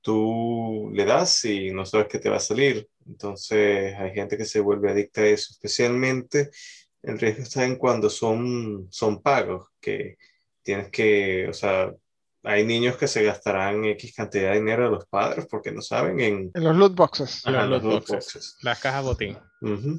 [0.00, 2.86] Tú le das y no sabes qué te va a salir.
[3.06, 6.50] Entonces hay gente que se vuelve adicta a eso, especialmente
[7.02, 10.16] el riesgo está en cuando son, son pagos, que
[10.62, 11.92] tienes que, o sea,
[12.42, 16.20] hay niños que se gastarán X cantidad de dinero a los padres porque no saben
[16.20, 17.46] en En los loot boxes.
[17.46, 18.34] Ajá, Los los loot loot boxes.
[18.34, 18.56] boxes.
[18.62, 19.38] Las cajas botín.
[19.60, 19.98] Ujú.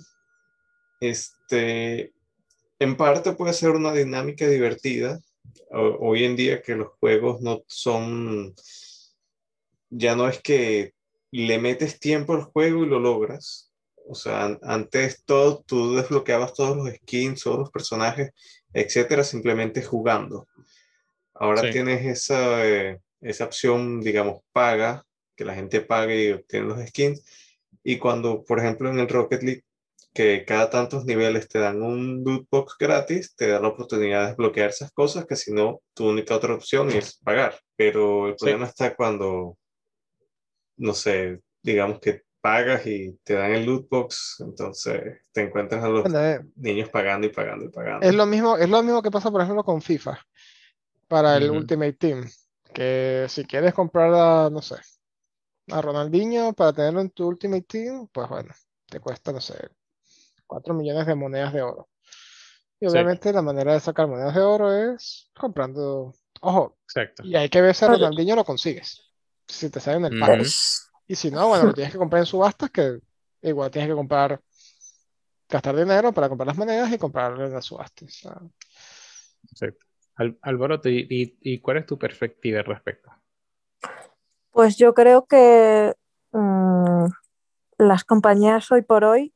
[1.00, 2.14] Este,
[2.80, 5.20] en parte puede ser una dinámica divertida.
[5.72, 8.54] Hoy en día que los juegos no son,
[9.90, 10.94] ya no es que
[11.32, 13.72] le metes tiempo al juego y lo logras.
[14.08, 18.32] O sea, an- antes todo, tú desbloqueabas todos los skins, todos los personajes,
[18.74, 20.48] etcétera, simplemente jugando.
[21.34, 21.72] Ahora Sí.
[21.72, 25.06] tienes esa, eh, esa opción, digamos, paga,
[25.36, 27.24] que la gente pague y obtiene los skins.
[27.84, 29.64] Y cuando, por ejemplo, en el Rocket League,
[30.16, 34.28] que cada tantos niveles te dan un loot box gratis, te da la oportunidad de
[34.30, 37.60] desbloquear esas cosas que si no, tu única otra opción es pagar.
[37.78, 38.46] Pero el Sí.
[38.46, 39.58] problema está cuando,
[40.78, 45.90] no sé, digamos que pagas y te dan el loot box, entonces te encuentras a
[45.90, 48.08] los Bueno, eh, niños pagando y pagando y pagando.
[48.08, 50.20] es lo mismo, es lo mismo que pasa, por ejemplo, con FIFA.
[51.08, 51.52] para el.
[51.52, 52.26] Ultimate Team.
[52.74, 54.76] Que si quieres comprar a, no sé,
[55.72, 58.54] a Ronaldinho para tenerlo en tu Ultimate Team, pues bueno,
[58.88, 59.56] te cuesta, no sé,
[60.48, 61.90] 4 millones de monedas de oro.
[62.80, 62.92] Y Sí.
[62.92, 66.14] obviamente la manera de sacar monedas de oro es comprando.
[66.42, 67.24] Ojo, Exacto.
[67.26, 67.86] y hay que ver si.
[67.86, 69.02] Ronaldinho lo consigues.
[69.48, 70.38] Si te sale en el pack.
[70.38, 73.00] Pues, Y si no, bueno, lo tienes que comprar en subastas, que
[73.42, 74.42] igual tienes que comprar,
[75.48, 78.10] gastar dinero para comprar las monedas y comprarlo en las subastas.
[78.10, 78.42] O sea,
[79.52, 79.86] Exacto.
[80.16, 83.12] Al- Alboroto, ¿y, y, y cuál es tu perspectiva al respecto?
[84.52, 85.94] pues yo creo que
[86.32, 87.06] mm,
[87.78, 89.35] las compañías hoy por hoy,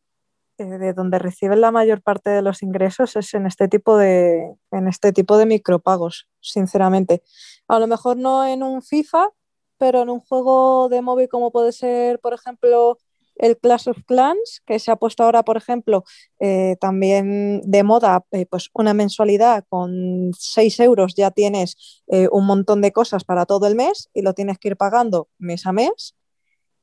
[0.59, 4.55] eh, de donde reciben la mayor parte de los ingresos, es en este tipo de,
[4.71, 7.23] en este tipo de micropagos, sinceramente.
[7.67, 9.29] A lo mejor no en un FIFA,
[9.77, 12.97] pero en un juego de móvil como puede ser, por ejemplo,
[13.35, 16.03] el Clash of Clans, que se ha puesto ahora, por ejemplo,
[16.39, 22.81] eh, también de moda, eh, pues una mensualidad con 6 euros ya tienes un montón
[22.81, 26.15] de cosas para todo el mes y lo tienes que ir pagando mes a mes.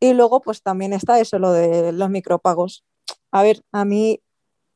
[0.01, 2.85] Y luego, pues también está eso, lo de los micropagos.
[3.33, 4.21] A ver, a mí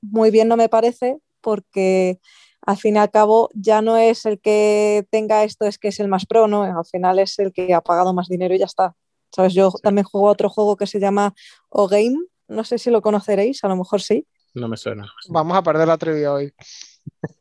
[0.03, 2.18] muy bien no me parece porque
[2.66, 6.01] al fin y al cabo ya no es el que tenga esto, es que es
[6.01, 6.62] el más pro, ¿no?
[6.64, 8.94] Al final es el que ha pagado más dinero y ya está.
[9.34, 9.55] ¿Sabes?
[9.55, 11.32] Yo también juego a otro juego que se llama
[11.68, 12.16] O-Game,
[12.48, 14.26] no sé si lo conoceréis, a lo mejor sí.
[14.55, 15.07] No me suena.
[15.28, 16.53] vamos a perder la trivia hoy.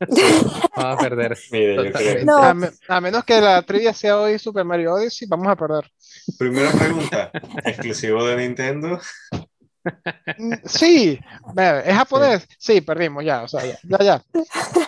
[0.76, 1.36] Vamos a perder.
[1.50, 2.22] Mire, yo Totalmente.
[2.22, 2.24] creo.
[2.26, 2.36] No.
[2.42, 5.90] A, me- a menos que la trivia sea hoy Super Mario Odyssey, vamos a perder.
[6.38, 7.30] Primera pregunta,
[7.64, 8.98] exclusivo de Nintendo.
[10.38, 11.18] Mm, Sí,
[11.56, 12.46] ¿es japonés?
[12.58, 14.24] Sí, perdimos ya, o sea, ya, ya, ya.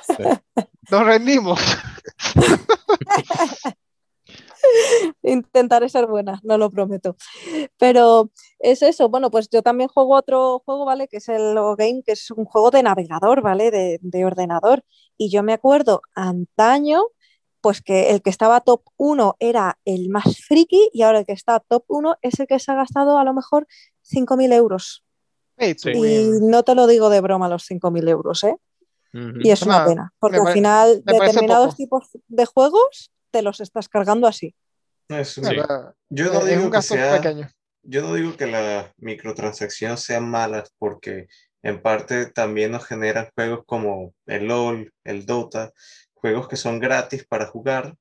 [0.06, 0.22] Sí.
[0.90, 1.60] Nos rendimos.
[5.22, 7.16] Intentaré ser buena, no lo prometo.
[7.78, 11.08] Pero es eso, bueno, pues yo también juego otro juego, ¿vale?
[11.08, 13.70] Que es el Game, que es un juego de navegador, ¿vale?
[13.70, 14.84] De, de ordenador.
[15.16, 17.02] Y yo me acuerdo antaño,
[17.60, 21.32] pues que el que estaba top 1 era el más friki y ahora el que
[21.32, 23.66] está top 1 es el que se ha gastado a lo mejor
[24.10, 25.04] 5.000 euros.
[25.58, 28.56] Y no te lo digo de broma los 5.000 euros, ¿eh?
[29.12, 33.88] Y es una pena, porque me al final determinados tipos de juegos te los estás
[33.88, 34.54] cargando así.
[35.24, 35.42] Sí.
[35.42, 37.50] Verdad, Yo es no un digo que sea, pequeño.
[37.82, 41.28] yo no digo que las microtransacciones sean malas porque
[41.62, 45.72] en parte también nos generan juegos como el LOL, el Dota,
[46.14, 47.94] juegos que son gratis para jugar,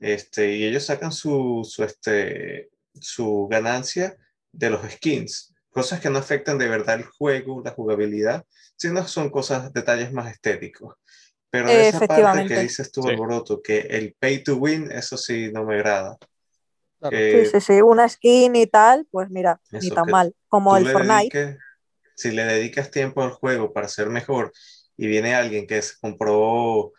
[0.00, 2.70] este, y ellos sacan su, su, este,
[3.00, 4.16] su ganancia
[4.56, 8.44] de los skins, cosas que no afectan de verdad el juego, la jugabilidad,
[8.76, 10.94] sino son cosas, detalles más estéticos.
[11.50, 13.10] Pero esa parte que dices tú, Sí.
[13.10, 16.16] Alboroto, que el pay to win, eso sí no me agrada.
[17.00, 17.16] Claro.
[17.16, 20.34] Que Sí, sí, sí, una skin y tal, pues mira, ni tan mal.
[20.48, 21.38] Como el Fortnite.
[21.38, 21.58] dediques-
[22.16, 24.52] si le dedicas tiempo al juego para ser mejor
[24.96, 26.92] y viene alguien que se compró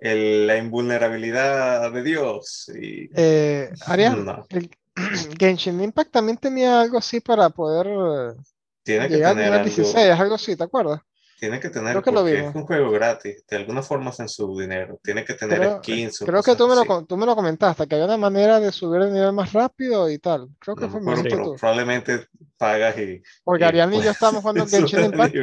[0.00, 4.70] el- la invulnerabilidad de Dios y Eh, Arián, no, el
[5.38, 8.40] Genshin Impact también tenía algo así para poder eh,
[8.82, 11.00] tiene que llegar tener algo, 16, algo así, ¿te acuerdas?
[11.38, 12.50] tiene que tener Creo que lo porque vimos.
[12.50, 16.18] es un juego gratis, de alguna forma hacen su dinero, tiene que tener Creo, skins
[16.20, 19.02] creo que tú me lo, tú me lo comentaste, que había una manera de subir
[19.02, 20.48] el nivel más rápido y tal.
[20.58, 21.56] Creo que No fue, pero tú.
[21.56, 22.26] probablemente
[22.58, 25.34] pagas y, Porque Arián y yo estábamos jugando Genshin Impact,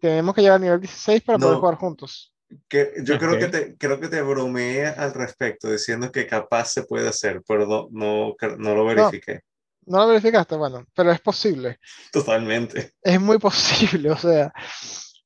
[0.00, 1.60] tenemos que llegar al nivel 16 para poder No.
[1.60, 2.31] jugar juntos.
[2.68, 6.82] Que yo creo que te, creo que te bromeé al respecto, diciendo que capaz se
[6.84, 9.40] puede hacer, pero no, no, no lo verifiqué.
[9.86, 10.56] ¿No lo verificaste?
[10.56, 11.78] Bueno, pero es posible.
[12.12, 12.92] Totalmente.
[13.02, 14.52] Es muy posible, o sea,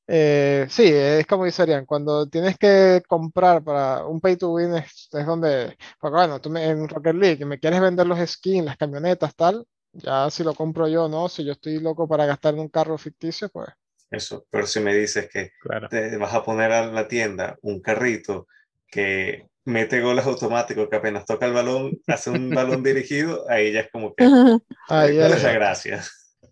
[0.07, 4.73] eh, sí, es como dice Arián, cuando tienes que comprar para un pay to win
[4.75, 8.65] es, es donde, porque bueno, tú me- en Rocket League me quieres vender los skins,
[8.65, 11.29] las camionetas, tal, ya si lo compro yo, ¿no?
[11.29, 13.67] Si yo estoy loco para gastar en un carro ficticio, pues
[14.11, 14.45] Eso.
[14.49, 15.89] Pero si me dices que Claro.
[15.89, 18.47] te vas a poner a la tienda un carrito
[18.87, 23.81] que mete goles automáticos, que apenas toca el balón, hace un balón dirigido, ahí ya
[23.81, 24.23] es como que,
[24.87, 26.03] ahí ¿cuál es es la gracia?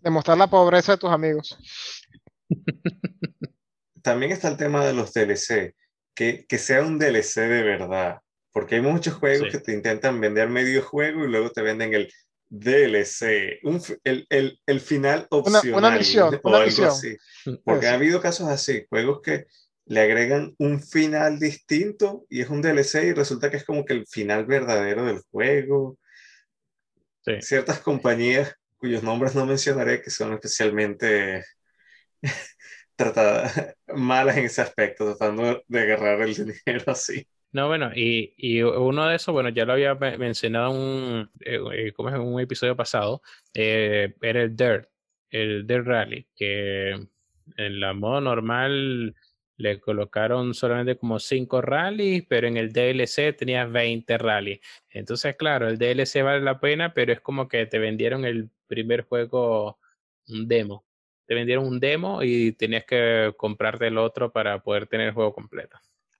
[0.02, 1.58] demostrar la pobreza de tus amigos.
[4.02, 5.74] También está el tema de los DLC,
[6.14, 8.20] que, que sea un DLC de verdad,
[8.52, 9.52] porque hay muchos juegos Sí.
[9.58, 12.12] que te intentan vender medio juego y luego te venden el
[12.48, 16.88] DLC, un el, el, el final Una, opcional una misión, o una algo misión.
[16.88, 17.16] así.
[17.64, 19.46] Porque ha habido casos así, juegos que
[19.86, 23.94] le agregan un final distinto y es un DLC y resulta que es como que
[23.94, 25.98] el final verdadero del juego.
[27.24, 27.32] Sí.
[27.40, 31.44] Ciertas compañías cuyos nombres no mencionaré que son especialmente
[32.96, 36.34] tratadas malas en ese aspecto, tratando de agarrar el
[36.66, 37.26] dinero así.
[37.56, 41.58] No, bueno, y, uno de esos, bueno, ya lo había me- mencionado en un, eh,
[41.88, 43.22] eh, en un episodio pasado,
[43.54, 44.90] eh, era el Dirt,
[45.30, 46.90] el Dirt Rally, que
[47.56, 49.14] en la modo normal
[49.56, 54.60] le colocaron solamente como 5 rallies, pero en el DLC tenías 20 rallies.
[54.90, 59.02] Entonces, claro, el DLC vale la pena, pero es como que te vendieron el primer
[59.04, 59.78] juego
[60.28, 60.84] un demo.
[61.26, 65.32] Te vendieron un demo y tenías que comprarte el otro para poder tener el juego
[65.32, 65.78] completo.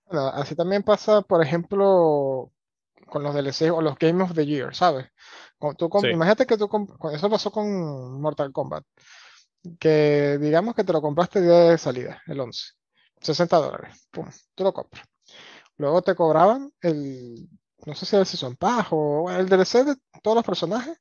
[0.09, 2.51] Bueno, así también pasa, por ejemplo,
[3.07, 5.07] con los DLC o los Game of the Year, ¿sabes?
[5.77, 6.07] Tú Sí.
[6.07, 8.83] Imagínate que tú con- eso pasó con Mortal Kombat,
[9.79, 12.73] que digamos que te lo compraste día de salida, el 11,
[13.19, 15.05] 60 dólares, pum, tú lo compras.
[15.77, 17.49] Luego te cobraban el,
[17.85, 20.97] no sé si era el Season Pass o el DLC de todos los personajes,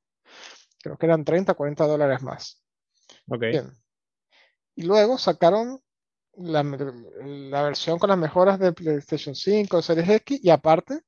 [0.82, 2.62] creo que eran 30, 40 dólares más.
[3.28, 3.40] Ok.
[3.40, 3.72] Bien.
[4.74, 5.80] Y luego sacaron
[6.37, 11.03] la, la versión con las mejoras de PlayStation 5, Series X y aparte,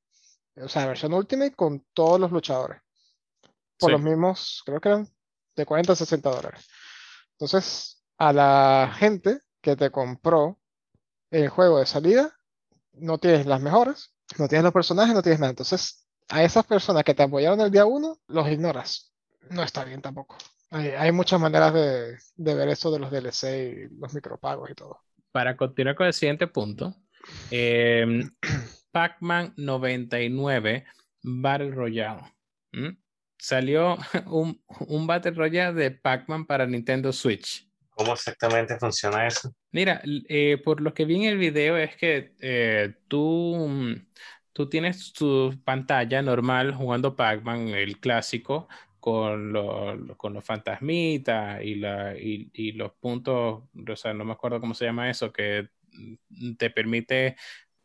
[0.57, 2.81] o sea, la versión Ultimate con todos los luchadores.
[3.77, 3.91] Por Sí.
[3.91, 5.09] los mismos, creo que eran
[5.55, 6.67] de 40 a 60 dólares.
[7.33, 10.59] Entonces, a la gente que te compró
[11.31, 12.35] el juego de salida,
[12.93, 15.51] no tienes las mejoras, no tienes los personajes, no tienes nada.
[15.51, 19.13] Entonces, a esas personas que te apoyaron el día uno, los ignoras.
[19.49, 20.35] No está bien tampoco.
[20.71, 24.75] Hay, hay muchas maneras de, de ver eso de los DLC y los micropagos y
[24.75, 25.01] todo.
[25.31, 26.95] Para continuar con el siguiente punto,
[27.51, 28.29] em,
[28.91, 30.85] Pac-Man 99
[31.21, 32.21] Battle Royale.
[33.37, 37.69] Salió un, un Battle Royale de Pac-Man para Nintendo Switch.
[37.91, 39.53] ¿Cómo exactamente funciona eso?
[39.71, 44.07] Mira, eh, por lo que vi en el video es que eh, tú, mm,
[44.53, 48.69] tú tienes tu pantalla normal jugando Pac-Man, el clásico,
[48.99, 54.33] con, lo- con los fantasmitas y, la, y, y los puntos, o sea, no me
[54.33, 55.69] acuerdo cómo se llama eso, que
[56.29, 57.35] mm, te permite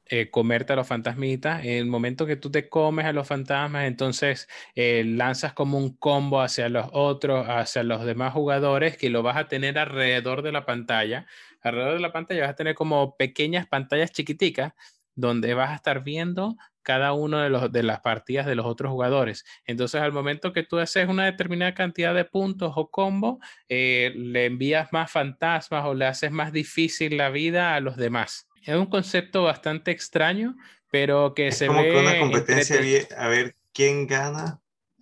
[0.07, 1.65] eh, comerte a los fantasmitas.
[1.65, 5.97] En el momento que tú te comes a los fantasmas, entonces eh, lanzas como un
[5.97, 10.53] combo hacia los otros, hacia los demás jugadores, que lo vas a tener alrededor de
[10.53, 11.27] la pantalla.
[11.63, 14.73] Alrededor de la pantalla vas a tener como pequeñas pantallas chiquiticas
[15.15, 18.93] donde vas a estar viendo cada uno de, los, de las partidas de los otros
[18.93, 19.45] jugadores.
[19.67, 24.45] Entonces, al momento que tú haces una determinada cantidad de puntos o combo, eh, le
[24.47, 28.47] envías más fantasmas o le haces más difícil la vida a los demás.
[28.63, 30.55] Es un concepto bastante extraño,
[30.91, 34.61] pero que Es se como ve que una competencia bien- a ver quién gana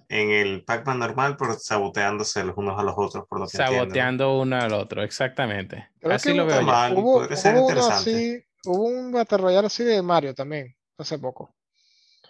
[0.08, 3.78] en el Pac-Man normal, pero saboteándose los unos a los otros, por lo que entiendo,
[3.84, 5.88] saboteando uno al otro, exactamente.
[6.00, 9.84] Creo Así que lo hubo- veo mal, Hubo, hubo así, hubo un Battle Royale así
[9.84, 11.54] de Mario también, hace poco.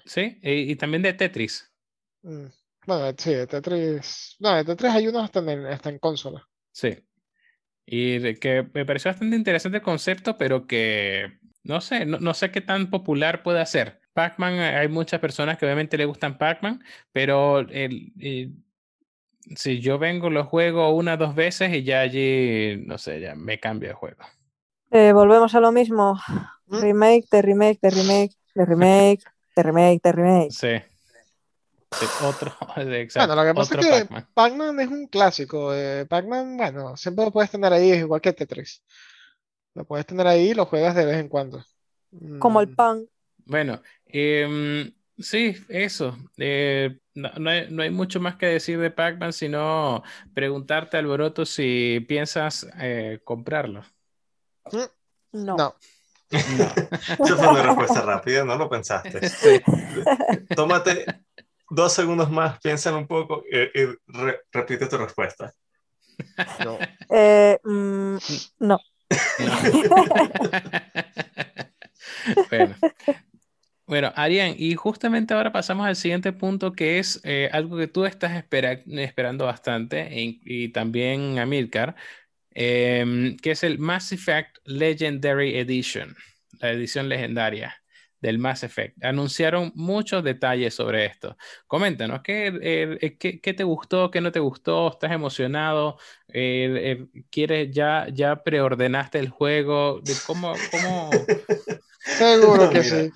[0.05, 1.73] Sí, y, y también de Tetris.
[2.23, 2.47] Mm,
[2.87, 4.37] Bueno, sí, de Tetris.
[4.41, 6.49] No, de Tetris hay unos hasta en, hasta en consola.
[6.73, 6.99] Sí.
[7.87, 12.51] Y que me pareció bastante interesante el concepto, pero que no sé, no, no sé
[12.51, 14.01] qué tan popular puede ser.
[14.15, 18.55] Pac-Man, eh, hay muchas personas que obviamente le gustan Pac-Man, pero el, el-
[19.57, 23.35] si yo vengo, lo juego una o dos veces y ya allí, no sé, ya
[23.35, 24.25] me cambio de juego.
[24.91, 26.19] Eh, volvemos a lo mismo.
[26.73, 26.83] Mm.
[26.83, 29.23] Remake, de remake, de remake, de remake,
[29.57, 30.51] de remake, de remake.
[30.51, 30.69] Sí.
[31.95, 34.81] Sí, otro, exacto, Bueno, lo que pasa otro es que Pac-Man.
[34.81, 35.75] Es un clásico.
[35.75, 38.83] eh, Pac-Man, bueno, siempre lo puedes tener ahí, es igual que Tetris.
[39.75, 41.63] Lo puedes tener ahí y lo juegas de vez en cuando.
[42.39, 43.07] Como el Mm, pan.
[43.45, 46.17] Bueno, em, sí, eso.
[46.37, 50.03] Eh, no, no hay, no hay mucho más que decir de Pac-Man, sino
[50.35, 53.83] preguntarte, Alboroto, si piensas eh, comprarlo.
[55.33, 55.57] No.
[55.57, 55.77] No,
[56.33, 56.65] No.
[57.25, 59.29] Esa fue una respuesta rápida, no lo pensaste.
[59.29, 59.61] Sí.
[60.55, 61.05] Tómate
[61.71, 65.53] dos segundos más, piénsalo un poco y, y re- repite tu respuesta.
[66.65, 66.79] no.
[67.11, 68.17] Eh, mm,
[68.61, 68.79] no.
[72.51, 72.75] Bueno.
[73.87, 78.05] Bueno, Arián, y justamente ahora pasamos al siguiente punto que es eh, algo que tú
[78.07, 81.95] estás espera- esperando bastante y, y también Amilcar,
[82.55, 86.15] em, que es el Mass Effect Legendary Edition,
[86.61, 87.77] la edición legendaria
[88.21, 89.03] del Mass Effect.
[89.05, 91.37] Anunciaron muchos detalles sobre esto.
[91.67, 94.93] Coméntanos, ¿qué, eh, eh, qué, qué te gustó, qué no te gustó?
[94.93, 95.99] ¿Estás emocionado?
[96.29, 96.71] Eh,
[97.13, 100.01] eh, ¿quieres ya, ya preordenaste el juego?
[100.03, 101.11] ¿De cómo, cómo...
[101.99, 103.11] Seguro que Mira, sí.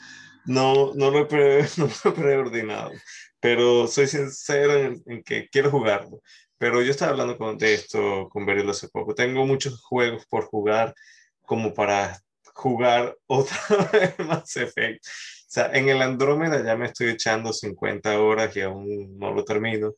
[0.46, 2.92] No, no lo he, pre- no preordinado,
[3.40, 6.20] pero soy sincero en, en que quiero jugarlo.
[6.58, 9.14] Pero yo estaba hablando con, de esto con Beryl hace poco.
[9.14, 10.94] Tengo muchos juegos por jugar
[11.42, 12.18] como para
[12.54, 13.58] jugar otra
[13.92, 15.04] vez Mass Effect.
[15.06, 19.44] O sea, en el Andrómeda ya me estoy echando 50 horas y aún no lo
[19.44, 19.94] termino.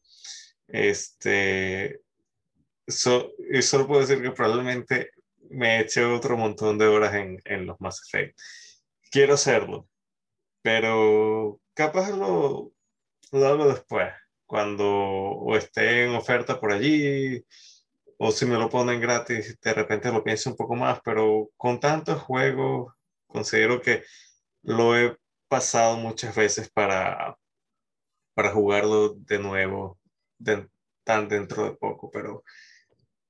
[0.66, 2.00] Este,
[2.86, 5.10] so- y solo puedo decir que probablemente
[5.50, 8.38] me eche otro montón de horas en, en los Mass Effect.
[9.10, 9.88] Quiero hacerlo,
[10.62, 12.72] pero capaz lo,
[13.32, 14.12] lo hago después,
[14.48, 17.44] cuando o esté en oferta por allí
[18.18, 21.78] o si me lo ponen gratis, de repente lo pienso un poco más, pero con
[21.80, 22.94] tantos juegos,
[23.26, 24.02] considero que
[24.62, 25.16] lo he
[25.48, 27.38] pasado muchas veces para,
[28.34, 29.98] para jugarlo de nuevo,
[31.04, 32.42] tan dentro de poco, pero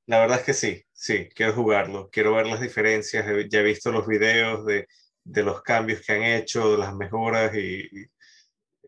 [0.06, 3.92] la verdad es que sí, sí, quiero jugarlo, quiero ver las diferencias, ya he visto
[3.92, 4.86] los videos de,
[5.24, 8.08] de los cambios que han hecho, de las mejoras y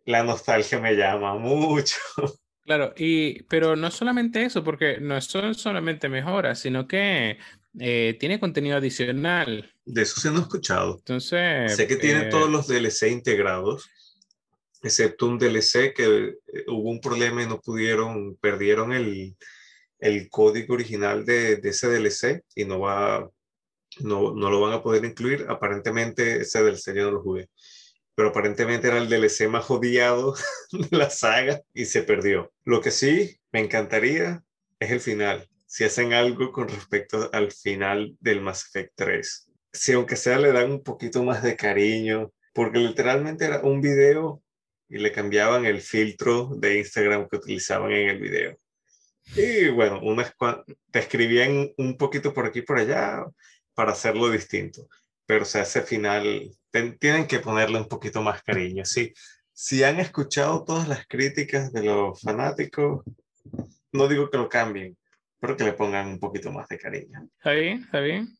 [0.07, 1.97] la nostalgia me llama mucho.
[2.63, 7.37] Claro, y, pero no solamente eso, porque no son solamente mejoras, sino que
[7.81, 9.75] eh, tiene contenido adicional.
[9.85, 10.97] De eso se no he escuchado.
[10.99, 11.75] Entonces.
[11.75, 13.91] Sé que tiene eh, todos los DLC integrados,
[14.83, 19.37] excepto un DLC que eh, hubo un problema y no pudieron, perdieron el,
[19.99, 23.29] el código original de, de, ese DLC y no va,
[23.99, 25.47] no, no lo van a poder incluir.
[25.49, 27.49] Aparentemente ese DLC yo no lo jugué
[28.21, 30.35] pero aparentemente era el DLC más odiado
[30.73, 32.53] de la saga y se perdió.
[32.65, 34.45] Lo que sí me encantaría
[34.79, 35.49] es el final.
[35.65, 39.51] Si hacen algo con respecto al final del Mass Effect 3.
[39.73, 44.43] Si aunque sea le dan un poquito más de cariño, porque literalmente era un video
[44.87, 48.59] y le cambiaban el filtro de Instagram que utilizaban en el video.
[49.35, 50.35] Y bueno, unas
[50.91, 53.25] te escribían un poquito por aquí y por allá
[53.73, 54.91] para hacerlo distinto.
[55.31, 56.51] Pero o sea, ese final
[56.99, 58.85] tienen que ponerle un poquito más cariño.
[58.85, 59.15] Sí,
[59.53, 63.05] si han escuchado todas las críticas de los fanáticos,
[63.93, 64.99] no digo que lo cambien,
[65.39, 67.29] pero que le pongan un poquito más de cariño.
[67.37, 68.37] Está bien, está bien.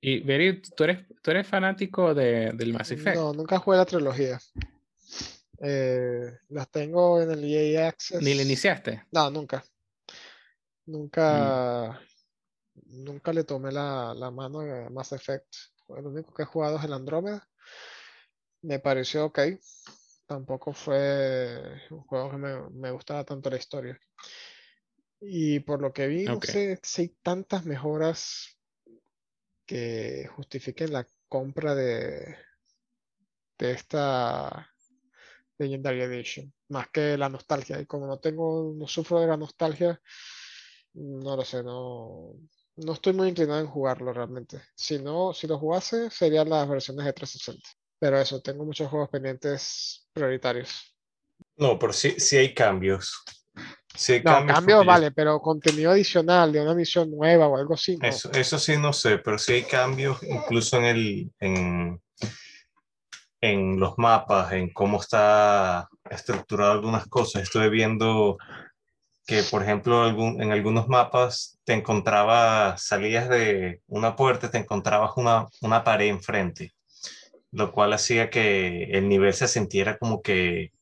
[0.00, 3.16] Y Beri, ¿tú eres, tú eres fanático de, del Mass Effect?
[3.16, 4.38] No, nunca jugué la trilogía.
[5.62, 8.22] Eh, las tengo en el EA Access.
[8.22, 9.04] ¿Ni le iniciaste?
[9.12, 9.62] No, nunca.
[10.86, 12.00] Nunca,
[12.76, 13.04] mm.
[13.04, 15.54] nunca le tomé la, la mano a Mass Effect.
[15.96, 17.46] Lo único que he jugado es el Andrómeda
[18.62, 19.40] me pareció ok.
[20.26, 23.98] Tampoco fue un juego que me, me gustaba tanto la historia.
[25.20, 28.56] Y por lo que vi, no sé si hay tantas mejoras
[29.66, 32.36] que justifiquen la compra de,
[33.58, 34.70] de esta
[35.58, 37.80] Legendary Edition, más que la nostalgia.
[37.80, 40.00] Y como no tengo, no sufro de la nostalgia,
[40.94, 42.34] no lo sé, no,
[42.76, 44.60] no estoy muy inclinado en jugarlo realmente.
[44.74, 47.68] Si no, si lo jugase, serían las versiones de 360.
[47.98, 50.94] Pero eso, tengo muchos juegos pendientes prioritarios.
[51.56, 53.22] No, pero sí, sí hay cambios.
[53.94, 57.98] Sí hay no, cambios, vale, pero contenido adicional de una misión nueva o algo así.
[58.00, 62.00] Eso, eso sí no sé, pero sí hay cambios incluso en el en,
[63.40, 67.42] en los mapas, en cómo está estructurado algunas cosas.
[67.42, 68.38] Estuve viendo
[69.26, 75.12] que, por ejemplo, algún, en algunos mapas te encontrabas, salías de una puerta, te encontrabas
[75.16, 76.72] una, una pared enfrente
[77.52, 80.72] lo cual hacía que el nivel se sintiera como que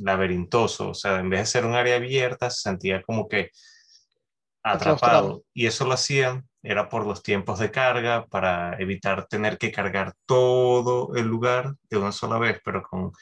[0.00, 3.50] laberintoso, o sea, en vez de ser un área abierta, se sentía como que
[4.62, 5.44] atrapado.
[5.54, 10.14] Y eso lo hacían, era por los tiempos de carga, para evitar tener que cargar
[10.26, 13.12] todo el lugar de una sola vez, pero con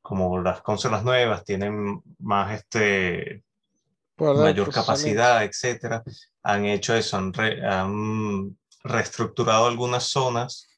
[0.00, 3.42] como las consolas nuevas tienen más este
[4.18, 6.02] mayor capacidad, etcétera,
[6.42, 7.32] han hecho eso, han,
[7.64, 10.68] han reestructurado algunas zonas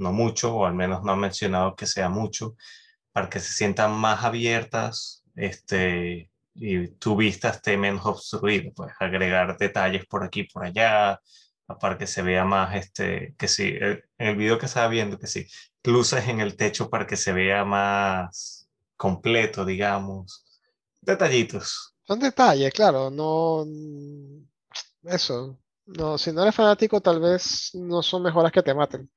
[0.00, 2.56] no mucho, o al menos no ha mencionado que sea mucho,
[3.12, 9.56] para que se sientan más abiertas este, y tu vista esté menos obstruida, pues agregar
[9.58, 11.20] detalles por aquí, por allá,
[11.80, 15.28] para que se vea más, este, que sí, en el video que estaba viendo, que
[15.28, 15.46] sí,
[15.84, 20.44] luces en el techo para que se vea más completo, digamos,
[21.00, 21.94] detallitos.
[22.10, 23.64] Son detalles, claro, no,
[25.04, 29.08] eso, no, si no eres fanático, tal vez no son mejoras que te maten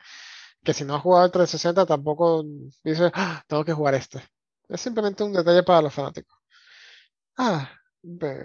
[0.64, 2.44] que si no has jugado el 360 tampoco
[2.84, 4.22] dices, ah, tengo que jugar este.
[4.70, 6.40] Es simplemente un detalle para los fanáticos.
[7.38, 7.70] Ah,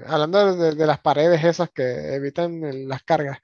[0.07, 3.39] hablando de, las paredes esas que evitan las cargas.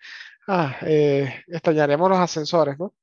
[0.48, 2.94] Ah, eh, extrañaremos los ascensores, ¿no?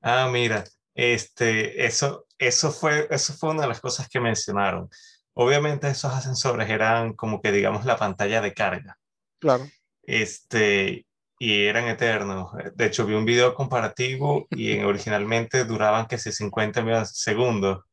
[0.00, 0.64] Ah, mira,
[0.94, 4.90] este, eso, eso fue, eso fue una de las cosas que mencionaron.
[5.34, 8.98] Obviamente esos ascensores eran como que digamos la pantalla de carga.
[9.38, 9.66] Claro.
[10.02, 11.06] Este,
[11.38, 12.52] y eran eternos.
[12.74, 17.84] De hecho, vi un video comparativo y originalmente duraban que si 50 segundos.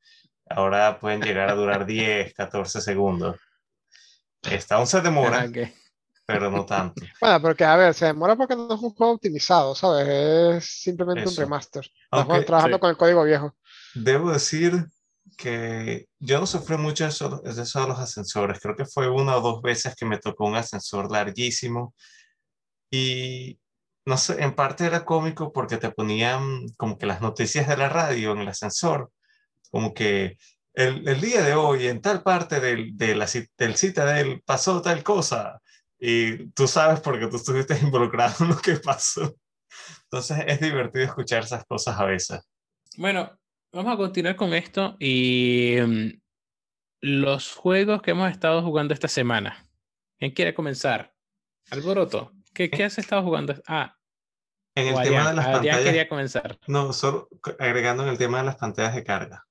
[0.49, 3.37] Ahora pueden llegar a durar 10, 14 segundos.
[4.43, 5.47] Está aún se demora,
[6.25, 7.01] pero no tanto.
[7.19, 10.07] Bueno, porque a ver, se demora porque no es un juego optimizado, ¿sabes?
[10.07, 11.89] Es simplemente un remaster.
[12.03, 13.55] Estamos trabajando con el código viejo.
[13.95, 14.85] Debo decir
[15.37, 18.59] que yo no sufrí mucho eso, de eso de los ascensores.
[18.59, 21.93] Creo que fue una o dos veces que me tocó un ascensor larguísimo
[22.91, 23.59] y
[24.05, 27.89] no sé, en parte era cómico porque te ponían como que las noticias de la
[27.89, 29.11] radio en el ascensor,
[29.69, 30.37] como que
[30.73, 33.27] el, el día de hoy en tal parte del, de la,
[33.57, 35.61] del Citadel pasó tal cosa
[35.99, 39.35] y tú sabes porque tú estuviste involucrado en lo que pasó.
[40.03, 42.39] Entonces es divertido escuchar esas cosas a veces.
[42.97, 43.37] Bueno,
[43.71, 46.19] vamos a continuar con esto y mm,
[47.01, 49.65] los juegos que hemos estado jugando esta semana.
[50.17, 51.13] ¿Quién quiere comenzar?
[51.71, 53.55] Alboroto, ¿qué, qué has estado jugando?
[53.67, 53.95] Ah,
[54.75, 55.27] En el tema Adrián.
[55.27, 56.59] de las pantallas, quería comenzar.
[56.67, 59.45] no, solo agregando en el tema de las pantallas de carga.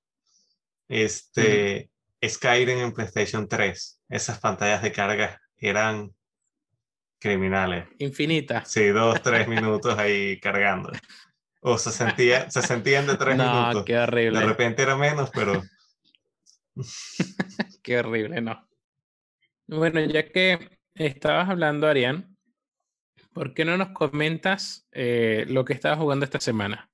[0.88, 1.90] Este,
[2.26, 6.14] Skyrim en PlayStation 3, esas pantallas de carga eran
[7.20, 7.86] criminales.
[7.98, 8.64] Infinita.
[8.64, 10.90] Sí, dos, tres minutos ahí cargando.
[11.60, 13.84] O se sentía, se sentían de tres No, minutos.
[13.84, 14.40] qué De horrible.
[14.46, 15.62] repente era menos, pero
[17.82, 18.66] Qué horrible, no.
[19.66, 22.36] Bueno, ya que estabas hablando, Arián,
[23.32, 26.90] ¿por qué no nos comentas eh, lo que estabas jugando esta semana?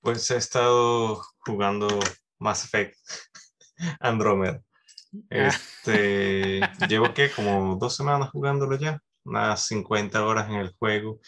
[0.00, 1.88] pues he estado jugando
[2.38, 2.96] Mass Effect
[4.00, 4.62] Andromeda.
[5.30, 5.48] Ah.
[5.48, 11.18] Este, llevo que como dos semanas jugándolo ya, unas 50 horas en el juego.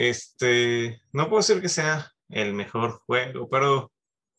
[0.00, 3.90] Este, no puedo decir que sea el mejor juego, pero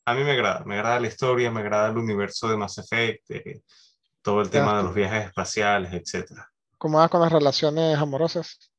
[0.06, 3.30] a mí me agrada, me agrada la historia, me agrada el universo de Mass Effect,
[3.32, 3.62] eh,
[4.22, 6.50] todo el tema de los viajes espaciales, etcétera.
[6.78, 8.72] ¿Cómo vas con las relaciones amorosas?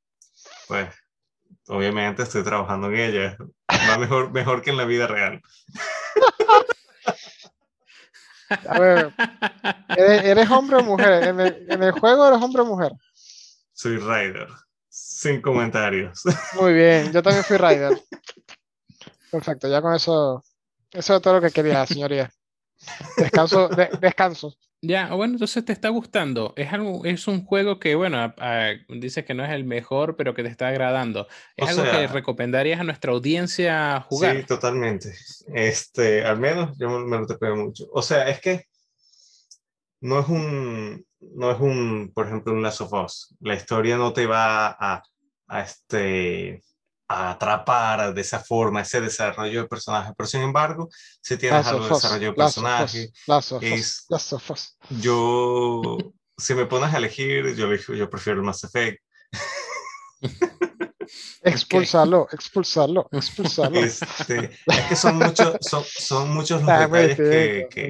[0.68, 0.88] Pues,
[1.68, 3.36] obviamente estoy trabajando en ella.
[3.90, 5.42] Va mejor, mejor que en la vida real.
[8.68, 9.14] A ver,
[9.98, 11.24] ¿eres, eres hombre o mujer?
[11.24, 12.92] ¿En el, en el juego eres hombre o mujer?
[13.74, 14.48] Soy Ryder.
[15.20, 16.22] Sin comentarios.
[16.58, 18.00] Muy bien, yo también fui rider.
[19.30, 20.42] Perfecto, ya con eso,
[20.90, 22.30] eso es todo lo que quería, señoría.
[23.18, 24.54] Descanso, de- descanso.
[24.80, 26.54] Ya, bueno, entonces te está gustando.
[26.56, 30.16] Es algo, es un juego que, bueno, a- a- dices que no es el mejor,
[30.16, 31.28] pero que te está agradando.
[31.54, 34.36] ¿Es O algo que recomendarías a nuestra audiencia jugar?
[34.38, 35.14] Sí, totalmente.
[35.52, 37.84] Este, al menos yo me, lo trepeo mucho.
[37.92, 38.64] O sea, es que
[40.00, 43.36] no es un, no es un, por ejemplo, un Last of Us.
[43.40, 45.02] La historia no te va a,
[45.50, 46.62] a este,
[47.08, 50.12] a atrapar de esa forma, ese desarrollo de personaje.
[50.16, 50.88] Pero sin embargo,
[51.20, 52.32] si tienes algo de desarrollo de
[52.62, 53.12] personaje,
[53.74, 54.06] es-
[54.90, 59.02] yo, si me pones a elegir, yo, elijo- yo prefiero el Mass Effect.
[61.42, 63.80] Expulsarlo, expulsarlo, expulsarlo.
[63.84, 67.88] Este, es que son muchos, son, son muchos los Ah, detalles que, distinto, que,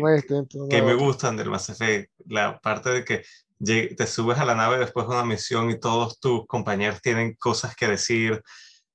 [0.71, 2.11] que no, me gustan del Mass Effect.
[2.27, 3.25] La parte de que
[3.65, 7.77] te subes a la nave después de una misión y todos tus compañeros tienen cosas
[7.77, 8.43] que decir.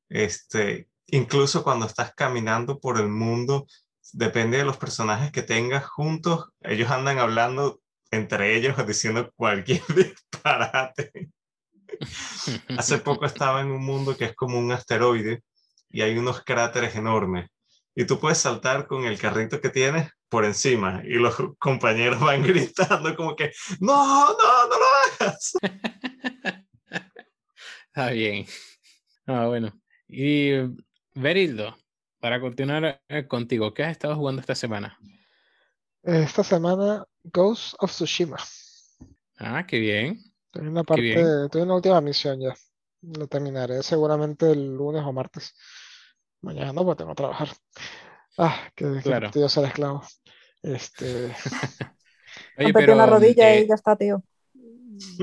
[0.09, 3.67] Este, incluso cuando estás caminando por el mundo,
[4.11, 11.29] depende de los personajes que tengas juntos, ellos andan hablando entre ellos diciendo cualquier disparate.
[12.77, 15.43] Hace poco estaba en un mundo que es como un asteroide
[15.89, 17.49] y hay unos cráteres enormes.
[17.95, 22.43] Y tú puedes saltar con el carrito que tienes por encima y los compañeros van
[22.43, 24.85] gritando como que, no, no, no lo
[25.21, 25.53] hagas.
[27.87, 28.45] Está bien.
[29.25, 29.71] Ah, bueno.
[30.09, 30.51] Y
[31.13, 31.77] Berildo,
[32.19, 34.99] para continuar eh, contigo, ¿qué has estado jugando esta semana?
[36.03, 38.37] Esta semana, Ghost of Tsushima.
[39.37, 40.19] Ah, qué bien.
[40.47, 41.45] Estoy en la Qué parte, bien.
[41.45, 42.53] estoy en la última misión ya.
[43.03, 45.55] Lo terminaré seguramente el lunes o martes.
[46.41, 47.47] Mañana no, porque tengo que trabajar.
[48.37, 49.01] Ah, qué Claro.
[49.03, 50.03] divertido ser esclavo.
[50.61, 51.33] Este,
[52.57, 54.23] Oye, Rompete una pero, rodilla eh, y ya está, tío.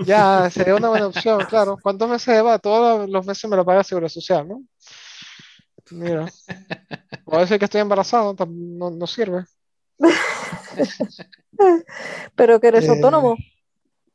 [0.04, 1.78] ya sería una buena opción, claro.
[1.82, 2.58] ¿Cuántos meses lleva?
[2.58, 4.62] Todos los meses me lo paga Seguro Social, ¿no?
[5.90, 6.26] Mira.
[7.24, 9.44] Puedo decir que estoy embarazado, no, no sirve.
[12.36, 13.36] Pero que eres Eh, autónomo.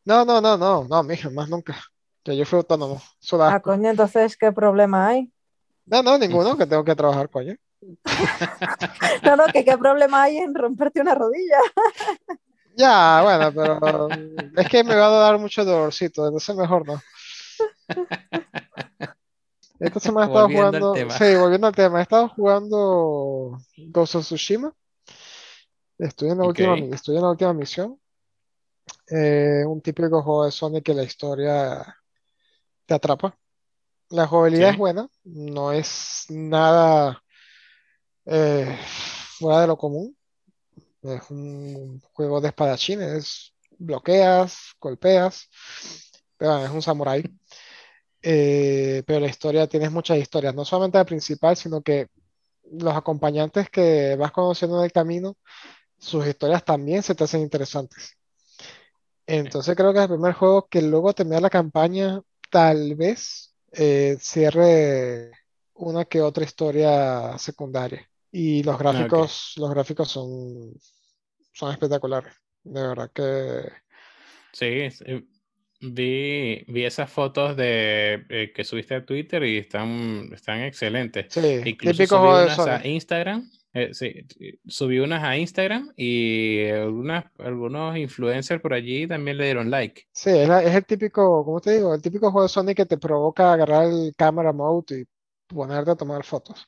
[0.05, 1.77] No, no, no, no, no, mija, más nunca.
[2.23, 3.01] Que yo fui autónomo.
[3.41, 5.31] Ah, coño, entonces, ¿qué problema hay?
[5.85, 7.55] No, no, ninguno, que tengo que trabajar, coño.
[9.23, 11.57] No, no, que qué problema hay en romperte una rodilla.
[12.79, 14.07] Ya, bueno, pero
[14.55, 17.01] es que me va a dar mucho dolorcito, entonces mejor no.
[19.79, 24.71] Esta semana he estado jugando, sí, volviendo al tema, he estado jugando Ghost of Tsushima.
[25.97, 27.99] Estoy en la última, estoy en la última misión.
[29.09, 31.97] Eh, un típico juego de Sonic que la historia
[32.85, 33.35] te atrapa.
[34.09, 34.73] La jugabilidad Sí.
[34.73, 37.23] es buena, no es nada
[38.27, 38.77] eh,
[39.39, 40.15] fuera de lo común.
[41.01, 45.49] Es un juego de espadachines, bloqueas, golpeas,
[46.37, 47.23] pero bueno, es un samurái.
[48.21, 52.07] Eh, pero la historia, tienes muchas historias, no solamente la principal, sino que
[52.71, 55.37] los acompañantes que vas conociendo en el camino,
[55.97, 58.17] sus historias también se te hacen interesantes.
[59.25, 62.21] Entonces creo que es el primer juego que luego terminar la campaña,
[62.51, 65.31] tal vez eh, cierre
[65.73, 68.09] una que otra historia secundaria.
[68.31, 70.73] Y los gráficos, los gráficos son,
[71.53, 72.33] son espectaculares.
[72.63, 73.71] De verdad que
[74.53, 74.87] Sí,
[75.79, 81.27] Vi, vi esas fotos de eh, que subiste a Twitter y están, están excelentes.
[81.29, 82.85] Sí, Incluso subí unas a.
[82.87, 83.49] Instagram.
[83.73, 84.13] eh, sí,
[84.67, 90.07] subí unas a Instagram y algunas, algunos influencers por allí también le dieron like.
[90.13, 91.93] Sí, es, la- es el típico, ¿cómo te digo?
[91.93, 95.05] El típico juego de Sony que te provoca agarrar el camera mode y
[95.53, 96.65] ponerte a tomar fotos.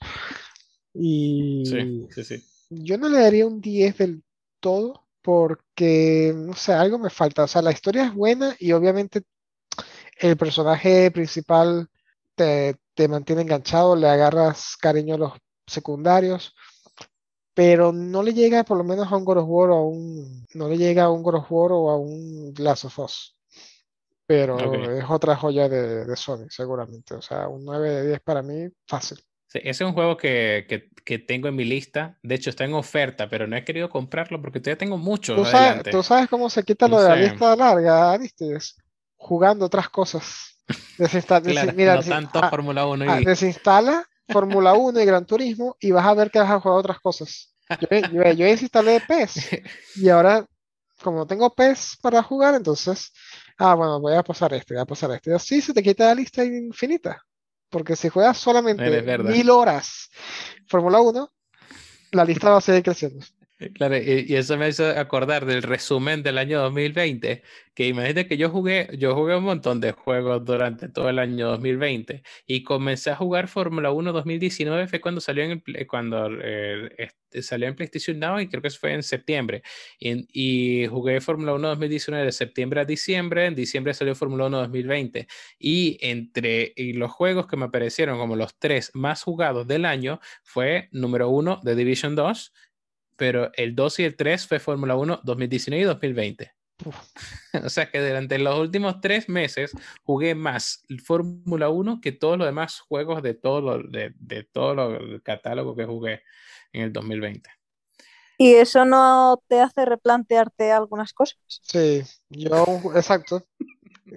[0.94, 2.44] Y sí, sí.
[2.70, 4.24] yo no le daría un 10 del
[4.60, 7.44] todo porque, no sé, algo me falta.
[7.44, 9.24] O sea, la historia es buena y obviamente
[10.18, 11.88] el personaje principal
[12.36, 15.34] te, te mantiene enganchado, le agarras cariño a los
[15.68, 16.54] secundarios,
[17.54, 20.46] pero no le llega por lo menos a un God of War o a un,
[20.54, 23.36] no le llega a un God of War o a un Last of Us.
[24.26, 24.58] Pero
[24.94, 27.16] es otra joya de, de Sony, seguramente.
[27.16, 29.20] O sea, un 9 de 10 para mí, fácil.
[29.52, 32.20] Sí, ese es un juego que, que- que tengo en mi lista.
[32.22, 35.44] De hecho, está en oferta, pero no he querido comprarlo porque todavía tengo mucho ¿Tú
[35.44, 37.22] sabes, tú sabes cómo se quita No lo de la sé.
[37.32, 38.76] lista larga, Aristides?
[39.18, 40.56] Jugando otras cosas.
[41.00, 43.26] Desinsta- desin- Claro, mira, no tanto ah, Fórmula 1 ah, y...
[43.26, 47.00] desinstala Fórmula 1 y Gran Turismo y vas a ver que vas a jugar otras
[47.00, 47.56] cosas.
[47.82, 49.62] Yo, yo, yo desinstalé PES
[49.96, 50.46] y ahora,
[51.02, 53.12] como tengo PES para jugar, entonces,
[53.58, 55.32] ah, bueno, voy a pasar este, voy a pasar este.
[55.32, 57.20] Y así se te quita la lista infinita.
[57.70, 60.10] Porque si juegas solamente mil horas
[60.68, 61.32] Fórmula 1,
[62.12, 63.26] la lista va a seguir creciendo.
[63.74, 67.44] Claro, y, y eso me hizo acordar del resumen del año 2020,
[67.74, 71.50] que imagínate que yo jugué, yo jugué un montón de juegos durante todo el año
[71.50, 76.90] 2020 y comencé a jugar Fórmula 1 2019, fue cuando salió en, el cuando, eh,
[76.98, 79.62] este, salió en PlayStation Now y creo que eso fue en septiembre.
[80.00, 84.58] Y, y jugué Fórmula 1 2019 de septiembre a diciembre, en diciembre salió Fórmula 1
[84.58, 85.28] 2020.
[85.60, 90.22] Y entre y los juegos que me aparecieron como los tres más jugados del año
[90.44, 92.54] fue número uno The Division 2,
[93.20, 96.52] pero el 2 y el 3 fue Fórmula 1 2019 y 2020.
[97.66, 99.72] O sea que durante los últimos tres meses
[100.04, 104.76] jugué más Fórmula 1 que todos los demás juegos de todo lo, de, de todo
[104.76, 106.22] lo, el catálogo que jugué
[106.72, 107.50] en el 2020.
[108.38, 111.38] ¿Y eso no te hace replantearte algunas cosas?
[111.48, 112.66] Sí, yo,
[112.96, 113.46] exacto.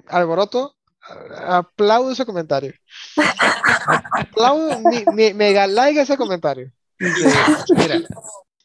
[0.07, 0.77] Alboroto,
[1.45, 2.73] aplaudo ese comentario.
[4.13, 6.71] Aplaudo, mi, mi- mega like ese comentario.
[6.99, 8.01] Mira,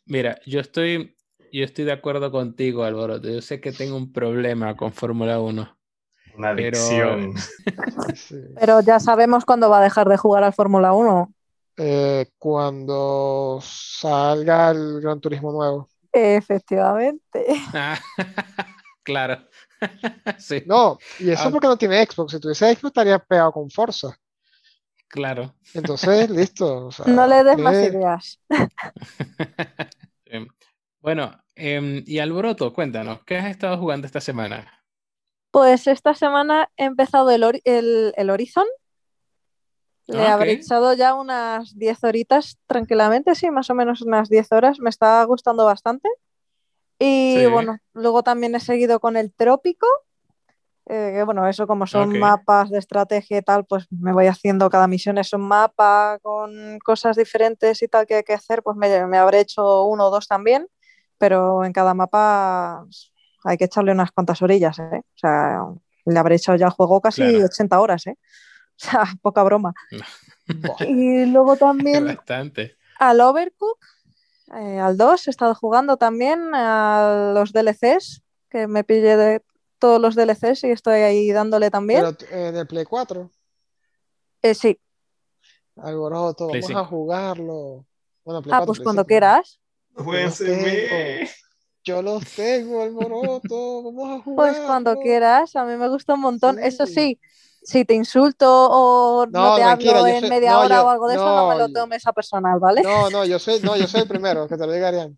[0.08, 1.16] Mira, yo estoy,
[1.52, 3.30] yo estoy de acuerdo contigo, Alboroto.
[3.30, 5.78] Yo sé que tengo un problema con Fórmula 1.
[6.38, 7.34] Una Pero- adicción.
[8.16, 8.36] sí.
[8.60, 11.34] Pero ya sabemos cuándo va a dejar de jugar al Fórmula 1.
[11.78, 15.90] Eh, cuando salga el Gran Turismo nuevo.
[16.12, 17.46] Efectivamente.
[17.74, 18.00] Ah,
[19.04, 19.48] claro.
[20.40, 21.52] sí, No, y eso Ah.
[21.52, 22.32] porque no tiene Xbox.
[22.32, 24.18] Si tuviese Xbox estaría pegado con Forza.
[25.08, 25.54] claro.
[25.76, 26.88] Entonces, listo.
[26.88, 28.40] o sea, No le des más ideas.
[31.08, 34.84] Bueno, em, y Alboroto, cuéntanos, ¿qué has estado jugando esta semana?
[35.52, 38.66] Pues esta semana he empezado el, el, el Horizon.
[40.08, 40.60] Le Ah, habré ok.
[40.60, 44.80] echado ya unas 10 horitas tranquilamente, sí, más o menos unas 10 horas.
[44.82, 46.10] Me está gustando bastante.
[47.00, 47.46] Y Sí.
[47.54, 49.88] bueno, luego también he seguido con el Trópico.
[50.90, 54.70] eh, que bueno, eso como son mapas de estrategia y tal, pues me voy haciendo
[54.70, 58.76] cada misión es un mapa con cosas diferentes y tal que hay que hacer, pues
[58.76, 60.68] me, me habré hecho uno o dos también,
[61.18, 62.86] pero en cada mapa
[63.44, 65.02] hay que echarle unas cuantas orillas, ¿eh?
[65.04, 65.62] O sea,
[66.06, 67.46] le habré echado ya al juego casi Claro.
[67.46, 68.18] 80 horas, ¿eh?
[68.80, 69.74] O sea, poca broma.
[70.88, 72.78] Y luego también Bastante.
[73.00, 73.80] al Overcook,
[74.56, 79.42] eh, al 2, he estado jugando también a los DLCs, que me pillé de
[79.80, 82.16] todos los DLCs y estoy ahí dándole también.
[82.30, 83.30] Pero el Play 4,
[84.44, 84.80] Eh, sí,
[85.76, 86.80] Alboroto, vamos 5.
[86.80, 87.86] a jugarlo.
[88.24, 89.08] Bueno, Play ah, 4, pues Play cuando 5.
[89.08, 89.60] quieras.
[91.84, 96.60] Yo los tengo, Alboroto, vamos a Pues cuando quieras, a mí me gusta un montón.
[96.60, 97.20] Eso Sí.
[97.64, 100.86] si te insulto o no, No, te hablo yo en soy- media no, hora yo-
[100.86, 102.82] o algo de eso, no me lo tomes a personal, ¿vale?
[102.84, 105.18] No, no, yo soy, no, yo soy el primero, que te lo diga Arián.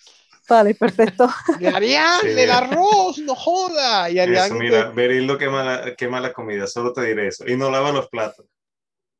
[0.48, 1.28] Vale, perfecto.
[1.58, 4.10] De Arián, Sí, el arroz, no joda.
[4.10, 7.46] Y Arián, Eso, mira, Berildo quema la, quema la comida, solo te diré eso.
[7.46, 8.46] Y no lava los platos.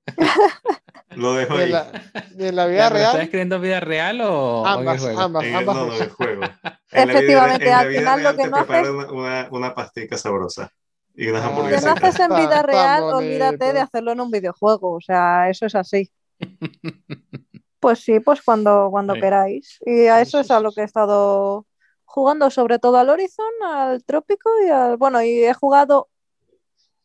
[1.17, 1.71] Lo dejo de ahí.
[1.71, 1.91] la,
[2.31, 4.79] de la Ya, vida ¿pero ¿Estás real, escribiendo en vida real o, o en el
[4.79, 5.21] ambas, juego?
[5.21, 6.07] ambas, En el, ambas no, no, cosas.
[6.07, 6.43] el juego.
[6.93, 8.85] En la vida- Efectivamente, en la al vida final lo real que te no preparan
[8.99, 10.71] haces- una, pastica sabrosa
[11.15, 11.85] y unas Ah, Lo que hamburguesas.
[11.85, 14.93] no haces en vida está real, olvídate de hacerlo en un videojuego.
[14.95, 16.11] O sea, eso es así.
[17.81, 19.21] Pues sí, pues cuando, cuando Sí.
[19.21, 19.79] queráis.
[19.87, 21.65] Y a eso es a lo que he estado
[22.05, 24.99] jugando, sobre todo al Horizon, al Trópico y al.
[24.99, 26.11] Bueno, y he jugado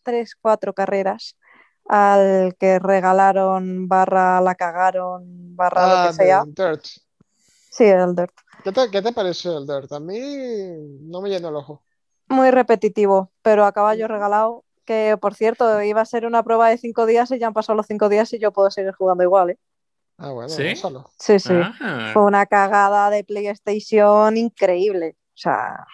[0.03, 1.37] tres, cuatro carreras
[1.87, 6.43] al que regalaron, barra la cagaron, barra lo Ah, que sea.
[6.45, 6.85] de Dirt.
[7.69, 8.33] Sí, el Dirt.
[8.63, 9.91] ¿Qué te, qué te pareció el Dirt?
[9.93, 10.17] A mí
[11.01, 11.83] no me llenó el ojo.
[12.27, 14.63] muy repetitivo, pero a caballo regalado.
[14.85, 17.75] Que por cierto, iba a ser una prueba de cinco días y ya han pasado
[17.75, 19.59] los cinco días y yo puedo seguir jugando igual, ¿eh?
[20.17, 20.75] Ah, bueno, ¿Sí?
[21.17, 21.53] Sí, sí.
[21.81, 25.15] Ah, Fue una cagada de PlayStation increíble.
[25.19, 25.85] O sea,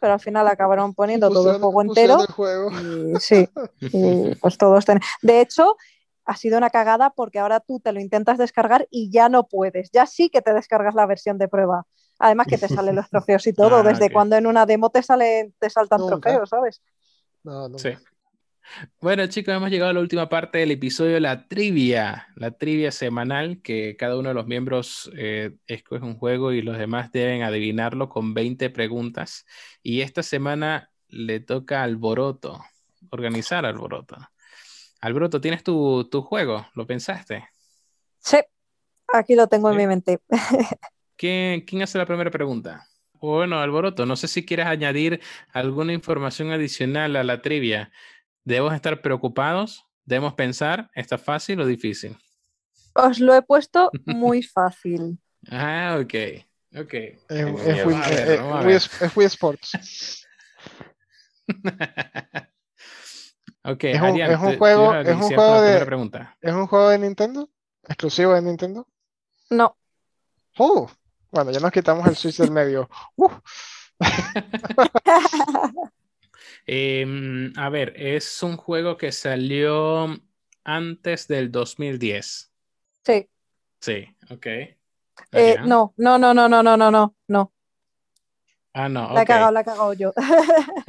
[0.00, 2.20] pero al final acabaron poniendo todo el juego entero.
[2.20, 2.70] el juego.
[2.70, 3.48] Y sí,
[3.80, 5.76] y pues todos ten- De hecho,
[6.24, 9.90] ha sido una cagada porque ahora tú te lo intentas descargar y ya no puedes.
[9.92, 11.86] Ya sí que te descargas la versión de prueba.
[12.18, 13.76] Además que te salen los trofeos y todo.
[13.76, 16.20] Ah, Desde cuando en una demo te salen, te saltan Nunca.
[16.28, 16.82] trofeos, ¿sabes?
[17.44, 17.78] No, no.
[17.78, 17.90] Sí.
[19.00, 23.60] Bueno, chicos, hemos llegado a la última parte del episodio, la trivia, la trivia semanal,
[23.62, 28.08] que cada uno de los miembros eh, escoge un juego y los demás deben adivinarlo
[28.08, 29.46] con 20 preguntas.
[29.82, 32.62] Y esta semana le toca Alboroto,
[33.10, 34.16] organizar Alboroto.
[35.00, 36.66] Alboroto, ¿tienes tu, tu juego?
[36.74, 37.48] ¿Lo pensaste?
[38.18, 38.38] Sí,
[39.12, 40.18] aquí lo tengo en mi mente.
[41.16, 42.86] ¿Quién, quién hace la primera pregunta?
[43.20, 45.20] Bueno, Alboroto, no sé si quieres añadir
[45.52, 47.90] alguna información adicional a la trivia.
[48.48, 49.84] ¿Debemos estar preocupados?
[50.06, 50.90] ¿Debemos pensar?
[50.94, 52.16] ¿Está fácil o difícil?
[52.94, 55.18] Os lo he puesto muy fácil.
[55.50, 56.14] Ah, ok.
[56.80, 56.92] Ok.
[56.92, 58.70] Ver, eh, ver.
[58.70, 60.26] es- es Wii Sports.
[63.64, 66.36] ok, Es un- es un juego- es un juego de- pregunta.
[66.40, 67.50] ¿Es un juego de Nintendo?
[67.86, 68.88] ¿Exclusivo de Nintendo?
[69.50, 69.76] No,
[70.60, 70.90] Oh,
[71.30, 72.88] bueno, ya nos quitamos el Switch del medio.
[73.16, 73.28] Uh,
[76.70, 80.06] Em, a ver, es un juego que salió
[80.64, 82.52] antes del 2010.
[83.04, 83.28] sí.
[83.80, 84.46] Sí, ok.
[85.32, 87.52] Eh, no, no, no, no, no, no, no, no, no.
[88.74, 89.30] Ah, no, La he ok.
[89.30, 90.12] cagado, la he cagado yo.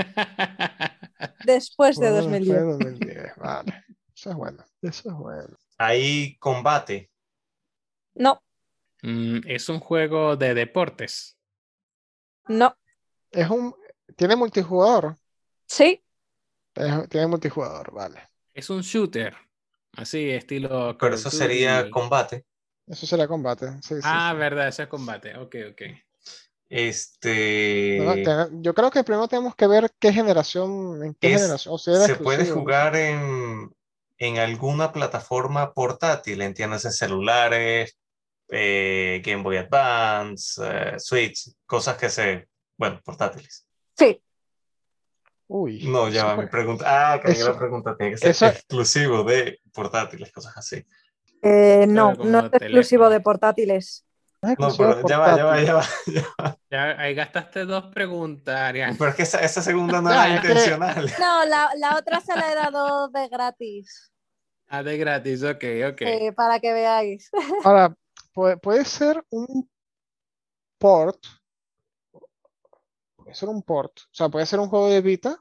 [1.42, 2.64] Después de bueno, 2010.
[2.64, 3.84] fue 2010, Vale,
[4.16, 5.58] eso es bueno, eso es bueno.
[5.80, 7.10] Hay combate.
[8.16, 8.42] No,
[9.04, 11.38] Mm, es un juego de deportes.
[12.50, 12.76] no.
[13.32, 13.74] Es un,
[14.16, 15.18] tiene multijugador,
[15.70, 16.04] Sí,
[16.76, 18.22] Es- tiene multijugador, vale.
[18.54, 19.36] Es un shooter.
[19.94, 20.98] Así, estilo.
[21.00, 22.46] Pero eso sería combate.
[22.88, 24.38] Eso sería combate, sí, Ah, sí.
[24.38, 25.38] verdad, ese es combate.
[25.38, 25.82] Ok, ok.
[26.70, 28.24] Este
[28.62, 32.16] yo creo que primero tenemos que ver qué generación, en qué Es- generación, o se
[32.16, 33.70] puede jugar en,
[34.18, 37.98] en alguna plataforma portátil, entiéndase celulares,
[38.50, 42.48] eh, Game Boy Advance, eh, Switch, cosas que se,
[42.78, 43.66] bueno, portátiles.
[43.98, 44.22] sí.
[45.52, 46.86] Uy, No, ya va, mi pregunta.
[46.88, 50.86] Ah, eso- la pregunta, tiene que ser eso- exclusivo de portátiles, cosas así.
[51.42, 54.06] Eh, no, no es exclusivo de portátiles.
[54.44, 55.84] es No, pero ya va, ya va, ya va.
[56.06, 56.58] ya va.
[56.70, 58.96] Ya ahí gastaste dos preguntas, Arián.
[58.96, 61.12] Pero es que esa, esa segunda no era que- intencional.
[61.20, 64.12] No, la, la otra se la he dado de gratis,
[64.68, 66.02] Ah, de gratis, ok, ok.
[66.02, 67.32] eh, para que veáis.
[67.64, 67.96] Ahora,
[68.34, 69.68] puede, puede ser un
[70.78, 71.18] port,
[73.30, 75.38] puede ser un port, o sea, puede ser un juego de Vita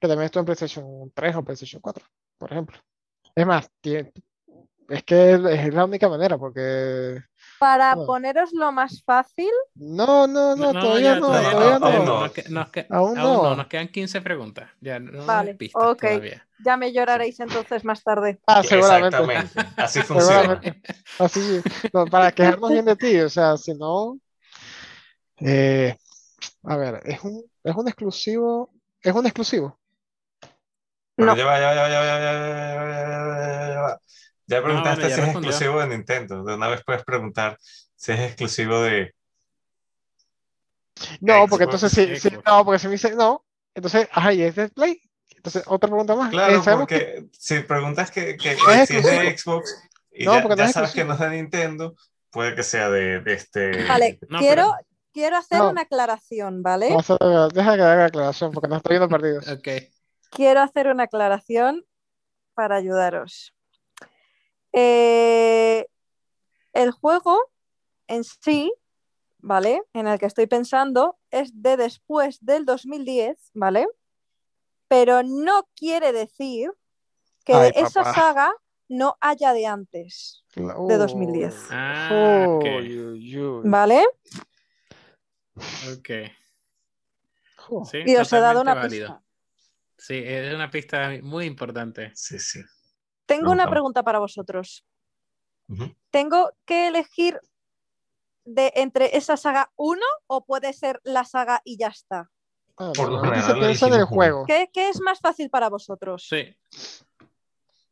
[0.00, 2.04] que también está en PlayStation 3 o PlayStation 4,
[2.38, 2.78] por ejemplo.
[3.34, 4.10] Es más, tie-
[4.88, 7.20] es que es la única manera, porque
[7.58, 8.06] Para No.
[8.06, 12.04] poneros lo más fácil, no, no, no, todavía ya, no, todavía todavía no, aún no.
[12.14, 12.20] no.
[12.22, 13.56] Nos, que- nos que- Aún aún no, no.
[13.56, 14.70] nos quedan 15 preguntas.
[14.80, 16.00] Ya no Vale, hay pistas ok.
[16.02, 16.48] todavía.
[16.64, 18.40] ya me lloraréis entonces más tarde.
[18.46, 19.16] Ah, seguramente.
[19.18, 20.00] Exactamente, así
[20.56, 20.60] funciona.
[21.18, 21.60] Así,
[21.92, 24.18] no, para quejarnos bien de ti, o sea, si no.
[25.40, 25.96] eh,
[26.64, 28.70] a ver, es un, es un exclusivo.
[29.00, 29.78] Es un exclusivo.
[31.16, 31.36] Pero No.
[31.36, 33.80] ya va, ya va, ya va, ya va, ya va, ya va, ya va, ya
[33.80, 34.00] va.
[34.46, 35.50] Ya preguntaste bueno, ya si es respondió.
[35.50, 36.44] exclusivo de Nintendo.
[36.44, 37.58] De una vez puedes preguntar
[37.96, 39.14] si es exclusivo de.
[41.20, 42.44] No, porque entonces sí, sí, Xbox.
[42.46, 43.44] no, porque si me dice no,
[43.74, 45.00] entonces, ajá, y es de Play.
[45.36, 46.30] Entonces, otra pregunta más.
[46.30, 49.74] Claro, Eh, ¿sabemos que- porque si preguntas que, que- es si es de Xbox
[50.12, 51.96] y No, ya, porque no ya es sabes que no es de Nintendo,
[52.30, 53.84] puede que sea de, de este.
[53.88, 55.70] Vale, No, quiero, pero- quiero hacer No.
[55.70, 56.88] una aclaración, ¿vale?
[56.88, 59.46] Deja que haga aclaración, porque no estoy viendo partidos.
[59.58, 59.68] Ok.
[60.30, 61.84] Quiero hacer una aclaración
[62.54, 63.54] para ayudaros.
[64.72, 65.86] Eh,
[66.72, 67.38] el juego
[68.06, 68.72] en sí,
[69.38, 69.82] ¿vale?
[69.92, 73.86] En el que estoy pensando es de después del 2010, ¿vale?
[74.88, 76.70] Pero no quiere decir
[77.44, 78.14] que Ay, de esa papá.
[78.14, 78.52] saga
[78.88, 81.54] no haya de antes, de 2010.
[81.70, 82.64] Ah, ok.
[82.64, 83.60] Uy, uy, uy.
[83.68, 84.04] ¿vale?
[85.92, 86.10] Ok.
[87.86, 89.06] Sí, Y os he dado una válido.
[89.08, 89.22] pista.
[89.96, 92.10] Sí, es una pista muy importante.
[92.14, 92.60] Sí, sí.
[93.26, 94.84] Tengo una pregunta para vosotros.
[96.10, 97.40] ¿Tengo que elegir
[98.44, 102.30] de entre esa saga uno o puede ser la saga y ya está?
[102.76, 104.16] Ah, Por lo normalmente se general piensa en el elegimos uno.
[104.16, 104.44] juego.
[104.46, 106.26] ¿Qué, qué es más fácil para vosotros?
[106.28, 106.56] Sí.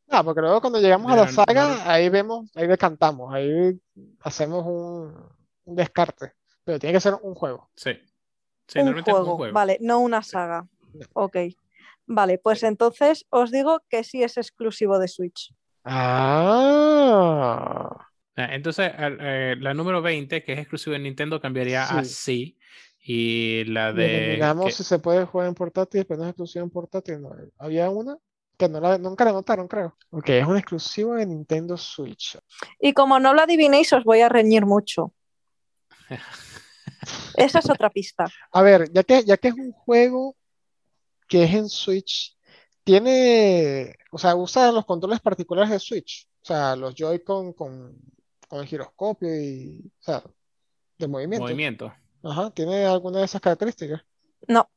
[0.09, 3.80] Ah, porque luego cuando llegamos a la no- saga, ahí vemos, ahí decantamos, ahí
[4.22, 5.14] hacemos un,
[5.64, 6.34] un descarte.
[6.64, 7.70] Pero tiene que ser un juego.
[7.74, 7.92] Sí.
[8.66, 9.54] Sí, un normalmente es juego, un juego.
[9.54, 10.66] vale, no una saga.
[11.14, 11.36] Ok.
[12.06, 15.52] Vale, pues entonces os digo que sí es exclusivo de Switch.
[15.84, 17.88] Ah,
[18.36, 22.56] Ah, Entonces, eh, la número 20, que es exclusiva de Nintendo, cambiaría a sí.
[23.02, 24.38] Y la de.
[24.64, 27.20] que- si se puede jugar en portátil, pero no es exclusivo en portátil.
[27.20, 27.30] no.
[27.58, 28.16] Había una
[28.56, 29.96] que no la, nunca la notaron, creo.
[30.10, 32.38] Ok, es un exclusivo de Nintendo Switch.
[32.78, 35.12] Y como no lo adivinéis, os voy a reñir mucho.
[37.36, 38.26] Esa es otra pista.
[38.52, 40.36] A ver, ya que, ya que es un juego
[41.28, 42.36] que es en Switch,
[42.84, 47.96] tiene, o sea, usa los controles particulares de Switch, o sea, los Joy-Con con,
[48.48, 50.22] con el giroscopio y, o sea,
[50.98, 51.44] de movimiento.
[51.44, 51.92] movimiento.
[52.22, 54.02] Ajá, ¿tiene alguna de esas características?
[54.48, 54.68] No.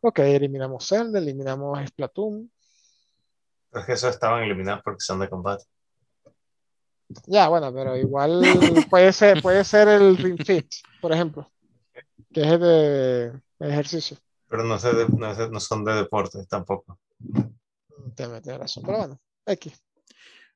[0.00, 2.50] Ok, eliminamos Zelda, eliminamos Splatoon.
[3.70, 5.64] Pero es que esos estaban eliminados porque son de combate.
[7.26, 8.42] Ya, bueno, pero igual
[8.90, 10.66] puede ser, puede ser el Ring Fit,
[11.00, 11.50] por ejemplo,
[12.32, 14.16] que es de ejercicio.
[14.48, 16.98] Pero no, sé de- no, sé- no son de deporte tampoco.
[18.14, 19.72] Tienes tienes razón, pero bueno, X.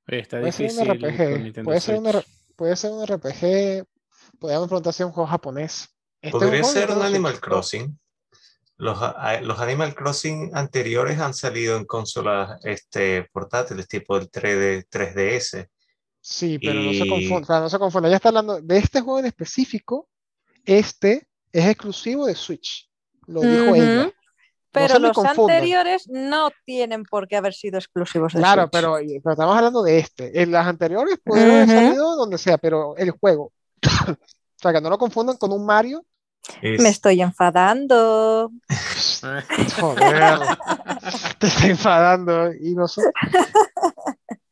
[0.09, 2.15] Oye, está Puede ser un RPG, puede ser un, Switch.
[2.17, 2.27] R-
[2.57, 3.87] puede ser un RPG,
[4.39, 5.89] podríamos preguntar si es un juego japonés.
[6.21, 7.41] Este un Podría juego ser un Animal.
[7.41, 7.99] Crossing.
[8.79, 8.99] Los,
[9.43, 15.69] los Animal Crossing anteriores han salido en consolas este, portátiles, tipo el 3D, 3DS.
[16.25, 18.09] Sí, pero no se Y- confunda, no se confunda.
[18.09, 20.09] Ya está hablando de este juego en específico.
[20.65, 22.89] Este es exclusivo de Switch.
[23.27, 23.75] Lo dijo Ujú.
[23.75, 24.05] ella.
[24.05, 24.13] No
[24.71, 25.57] Pero me los confundan.
[25.57, 28.71] anteriores no tienen por qué haber sido exclusivos de Claro, Switch.
[28.73, 30.41] pero, pero estamos hablando de este.
[30.43, 31.77] En las anteriores pudieron haber Ujú.
[31.77, 33.53] salido donde sea, pero el juego.
[34.09, 34.17] o
[34.57, 36.07] sea, que no lo confundan con un Mario.
[36.63, 38.51] Es- Me estoy enfadando.
[39.81, 40.39] Joder,
[41.39, 42.53] te está enfadando.
[42.55, 43.03] Y no sé.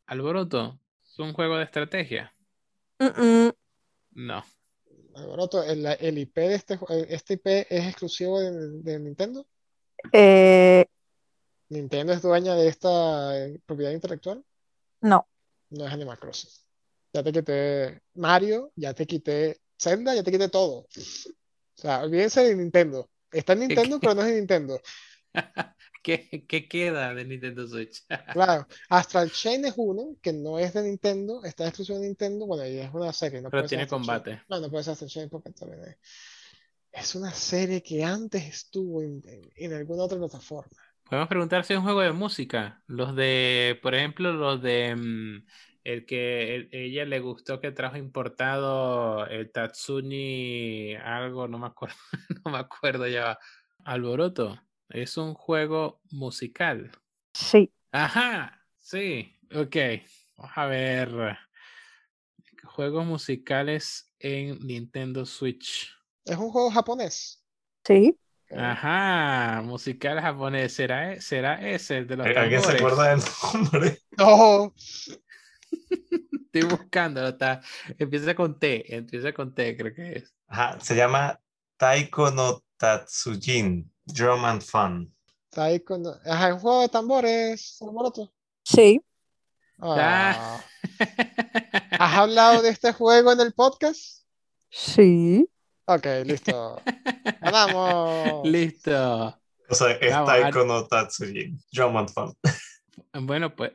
[0.07, 0.90] Alboroto, ¿es
[1.25, 2.35] un juego de estrategia?
[4.13, 4.45] No.
[5.67, 6.79] El, el IP de este,
[7.09, 9.47] este IP es exclusivo de, de Nintendo.
[10.13, 10.87] Eh,
[11.69, 14.45] Nintendo es dueña de esta eh, propiedad intelectual.
[15.01, 15.27] no.
[15.71, 16.51] No es Animal Crossing.
[17.13, 20.81] Ya te quité Mario, ya te quité Zelda, ya te quité todo.
[20.81, 20.89] O
[21.77, 23.09] sea, olvídense de Nintendo.
[23.31, 24.81] Está en Nintendo, pero no es de Nintendo.
[26.03, 28.05] ¿Qué, qué queda de Nintendo Switch?
[28.33, 32.47] Claro, Astral Chain es uno que no es de Nintendo, está exclusivo de Nintendo.
[32.47, 34.23] Bueno, y es una serie, no Pero puede ser tiene Astral Chain.
[34.23, 34.43] combate.
[34.49, 35.97] No, no puede ser Astral Chain porque también es.
[36.93, 40.71] Es una serie que antes estuvo en, en- en alguna otra plataforma.
[41.05, 42.83] Podemos preguntar si es un juego de música.
[42.87, 45.45] Los de, por ejemplo, los de mm,
[45.85, 51.97] el que el- ella le gustó que trajo importado el Tatsuni, algo, no me acuerdo,
[52.45, 53.39] no me acuerdo ya.
[53.85, 54.61] Alboroto,
[54.91, 56.91] es un juego musical.
[57.35, 57.73] Sí.
[57.93, 59.77] Ajá, sí, ok.
[60.37, 61.39] Vamos a ver.
[62.65, 65.91] Juegos musicales en Nintendo Switch.
[66.25, 67.45] Es un juego japonés.
[67.85, 68.19] Sí.
[68.57, 70.73] Ajá, musical japonés.
[70.75, 72.83] ¿Será, e- será ese el de los ¿Alguien se tambores?
[72.83, 73.21] acuerda del
[73.55, 73.99] nombre?
[74.19, 74.75] No,
[76.53, 77.61] Estoy buscándolo, está.
[77.99, 80.35] Empieza con T, empieza con T, creo que es.
[80.49, 81.39] Ajá, se llama
[81.77, 85.15] Taiko no Tatsujin, Drum and Fun.
[85.51, 86.05] está ahí con.
[86.25, 88.33] Ajá, es un juego de tambores, Alboroto.
[88.65, 89.01] Sí.
[89.79, 90.63] Ah.
[91.91, 94.25] ¿Has hablado de este juego en el podcast?
[94.71, 95.49] Sí.
[95.87, 96.81] Ok, listo.
[97.41, 98.47] Ganamos.
[98.47, 99.41] Listo.
[99.69, 102.35] O sea, es Vamos, Taiko no Tatsujin, Drum and Fun.
[103.23, 103.73] Bueno, pues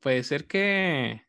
[0.00, 1.22] puede ser que.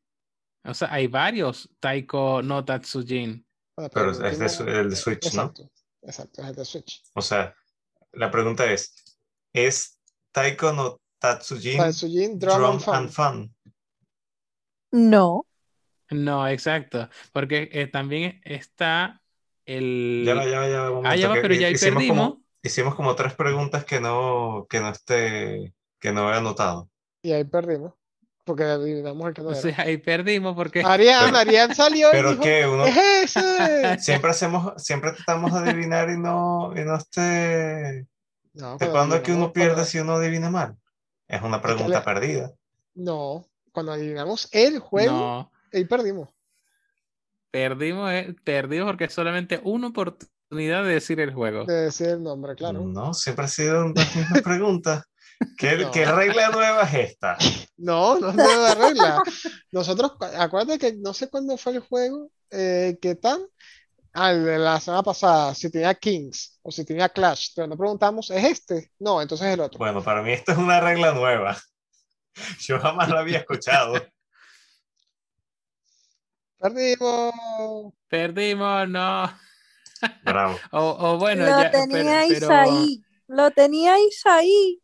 [0.66, 3.46] O sea, hay varios Taiko no Tatsujin.
[3.76, 5.44] Bueno, Pero el es de el de Switch, ¿no?
[5.44, 5.72] Exacto,
[6.02, 7.04] exacto, es el de Switch.
[7.16, 7.56] O sea,
[8.14, 8.94] la pregunta es,
[9.54, 10.00] ¿es
[10.32, 12.96] Taiko no Tatsujin, Tatsujin Drum, Drum and Fun.
[12.96, 13.56] and Fun?
[14.92, 15.46] No.
[16.12, 17.10] No, exacto.
[17.32, 19.22] Porque eh, también está
[19.66, 20.24] el.
[20.26, 22.30] Ya va, ya va, ya va, un Ah, ya va, pero ya ahí hicimos perdimos.
[22.30, 26.90] como, hicimos como tres preguntas que no, que no esté, que no he anotado.
[27.24, 27.94] Y ahí perdimos.
[28.46, 29.62] Porque adivinamos el que no O era.
[29.62, 30.82] sea, ahí perdimos porque.
[30.84, 34.00] Arián, Arián salió y Pero dijo, que uno ¡Es ese!
[34.00, 38.06] siempre hacemos, siempre tratamos de adivinar y no, y no esté.
[38.54, 40.76] No, ¿De cuándo es que uno pierde cuando- si uno adivina mal?
[41.28, 42.52] Es una que pregunta perdida.
[42.96, 46.30] No, cuando adivinamos el juego, No, ahí perdimos.
[47.50, 51.66] perdimos, eh, perdimos porque es solamente una oportunidad de decir el juego.
[51.66, 52.82] De decir el nombre, claro.
[52.82, 55.04] No, siempre ha sido las mismas preguntas.
[55.58, 55.92] ¿Qué, No.
[55.92, 57.38] qué regla nueva es esta?
[57.78, 59.22] No, no es nueva regla.
[59.72, 63.40] Nosotros, cu- acuérdate que no sé cuándo fue el juego, eh, que tan,
[64.14, 67.78] ah, el de la semana pasada, si tenía Kings o si tenía Clash, pero no
[67.78, 68.92] preguntamos, ¿es este?
[69.00, 69.78] No, entonces es el otro.
[69.80, 71.58] Bueno, para mí esto es una regla nueva.
[72.68, 73.94] Yo jamás la había escuchado.
[76.60, 77.94] Perdimos.
[78.08, 79.38] Perdimos, no.
[80.24, 80.58] Bravo.
[80.72, 83.04] O, o bueno, Lo ya, pero- teníais pero, ahí.
[83.28, 84.82] Lo teníais ahí.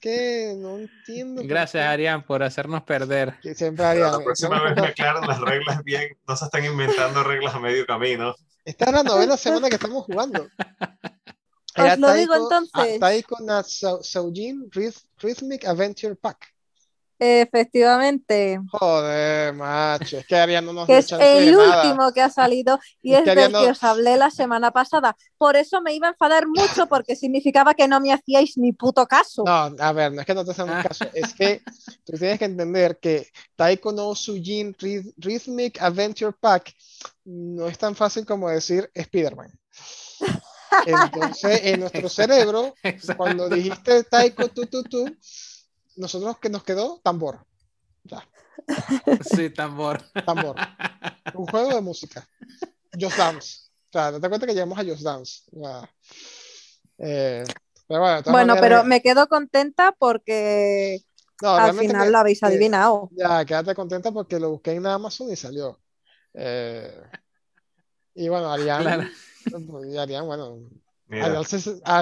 [0.00, 1.40] Que no entiendo.
[1.42, 1.84] por Gracias.
[1.86, 3.34] Arián, por hacernos perder.
[3.40, 7.22] Que siempre Arián, la próxima vez me aclaran las reglas bien, no se están inventando
[7.24, 8.34] reglas a medio camino.
[8.64, 10.46] Esta es la novena semana que estamos jugando.
[11.76, 12.70] Os lo digo Taiko- entonces.
[12.74, 16.52] ah, Taiko na Sau- Saujin Rhyth- Rhythmic Adventure Pack.
[17.18, 18.60] Efectivamente.
[18.70, 21.82] Joder, macho, es que Arián no nos Que es el nada.
[21.82, 25.16] último que ha salido y Es es que del que os hablé la semana pasada.
[25.36, 29.06] Por eso me iba a enfadar mucho porque significaba que no me hacíais ni puto
[29.06, 29.42] caso.
[29.44, 30.82] No, a ver, no es que no te hacemos Ah.
[30.86, 31.60] caso, es que
[32.04, 36.74] tú tienes que entender que Taiko no Sujin Rhyth- Rhythmic Adventure Pack
[37.24, 39.50] no es tan fácil como decir Spider-Man.
[40.86, 42.74] Entonces, en nuestro cerebro,
[43.16, 45.06] cuando dijiste Taiko tu tu tu,
[45.98, 47.40] nosotros que nos quedó tambor,
[49.24, 50.02] Sí, tambor.
[50.24, 50.56] tambor,
[51.32, 52.26] un juego de música.
[52.98, 53.58] Just Dance.
[53.88, 55.42] O sea, date cuenta que llegamos a Just Dance.
[55.50, 55.90] Sea,
[56.98, 57.44] eh,
[57.86, 61.00] pero bueno, Bueno, maneras, pero me quedo contenta porque
[61.42, 63.10] no, al final me- lo habéis eh, adivinado.
[63.12, 65.78] Ya, quédate contenta porque lo busqué en Amazon y salió.
[66.34, 66.92] Eh,
[68.14, 69.04] y bueno, Arián, Claro.
[69.92, 70.58] y Arián, bueno,
[71.08, 71.42] Mira,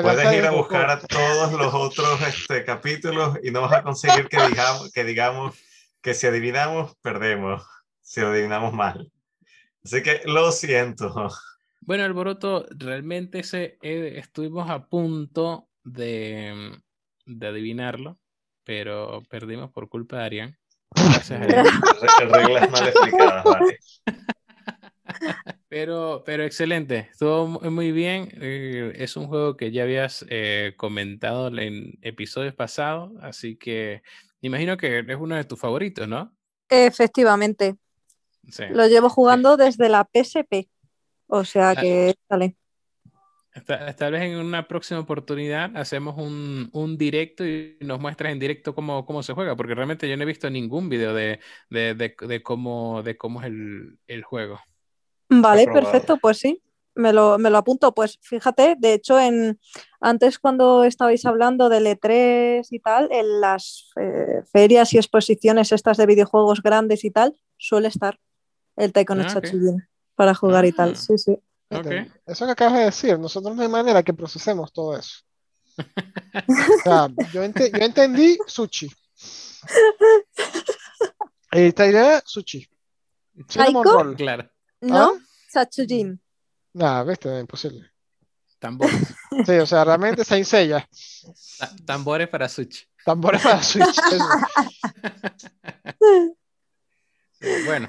[0.02, 4.28] puedes ir a buscar a todos los otros este, capítulos y no vas a conseguir
[4.28, 5.56] que digamos, que digamos
[6.00, 7.64] que si adivinamos, perdemos.
[8.02, 9.10] Si adivinamos mal.
[9.84, 11.28] Así que lo siento.
[11.80, 16.76] Bueno, Alboroto, realmente ese, eh, estuvimos a punto de,
[17.26, 18.18] de adivinarlo,
[18.64, 20.58] pero perdimos por culpa de Arián.
[20.94, 21.66] Gracias, Arián.
[22.00, 23.78] Re- Reglas mal explicadas, vale.
[25.78, 28.30] Pero, pero excelente, estuvo mu- muy bien.
[28.40, 34.00] eh, es un juego que ya habías eh, comentado en episodios pasados, así que
[34.40, 36.34] imagino que es uno de tus favoritos, ¿no?
[36.70, 37.76] Efectivamente.
[38.48, 38.62] Sí.
[38.70, 40.66] Lo llevo jugando desde la PSP.
[41.26, 41.76] O sea Ah.
[41.76, 42.56] que sale.
[43.66, 48.38] Ta- Tal vez en una próxima oportunidad hacemos un, un directo y nos muestras en
[48.38, 51.38] directo cómo, cómo se juega, porque realmente yo no he visto ningún video de,
[51.68, 54.58] de, de- de cómo, de cómo es el, el juego.
[55.28, 56.62] Vale, perfecto, pues sí.
[56.94, 57.92] Me lo, me lo apunto.
[57.92, 59.60] Pues fíjate, de hecho, en
[60.00, 65.98] antes cuando estabais hablando del E3 y tal, en las eh, ferias y exposiciones estas
[65.98, 68.18] de videojuegos grandes y tal, suele estar
[68.76, 69.32] el Taiko no Ah, ok.
[69.34, 70.74] Tatsujin para jugar y Ah.
[70.76, 70.96] tal.
[70.96, 71.38] Sí, sí.
[71.70, 71.86] Ok.
[72.26, 75.18] Eso que acabas de decir, nosotros no hay manera que procesemos todo eso.
[75.78, 78.88] O sea, yo, ente- yo entendí sushi.
[81.52, 82.66] Eh, Taira, sushi.
[83.48, 84.48] Claro,
[84.86, 85.12] ¿No?
[85.16, 85.20] ¿Ah?
[85.52, 86.20] Tatsujin.
[86.74, 87.90] Nada, viste, imposible.
[88.58, 88.96] tambores.
[89.46, 90.88] Sí, o sea, realmente Saint Seiya.
[91.58, 92.88] Ta- tambores para Switch.
[93.04, 93.86] Tambores para Switch.
[97.66, 97.88] Bueno,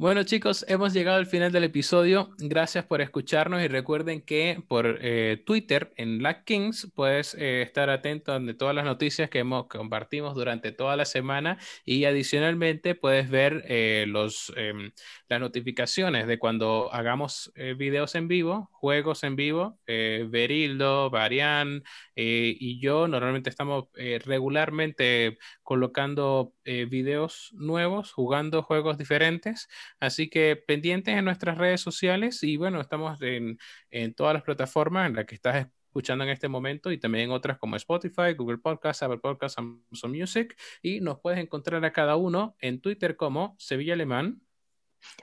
[0.00, 2.30] bueno chicos, hemos llegado al final del episodio.
[2.38, 7.90] Gracias por escucharnos y recuerden que por eh, Twitter en Black Kings puedes eh, estar
[7.90, 13.28] atento de todas las noticias que hemos, compartimos durante toda la semana y adicionalmente puedes
[13.28, 14.90] ver eh, los, em,
[15.28, 19.78] las notificaciones de cuando hagamos eh, videos en vivo, juegos en vivo.
[19.86, 21.82] Berildo, Varian
[22.14, 23.88] y yo normalmente estamos
[24.24, 29.68] regularmente colocando videos nuevos, jugando juegos diferentes.
[29.98, 33.58] Así que pendientes en nuestras redes sociales y bueno, estamos en,
[33.90, 37.30] en todas las plataformas en las que estás escuchando en este momento y también en
[37.32, 42.14] otras como Spotify, Google Podcast, Apple Podcast, Amazon Music y nos puedes encontrar a cada
[42.14, 44.40] uno en Twitter como Sevilla Alemán.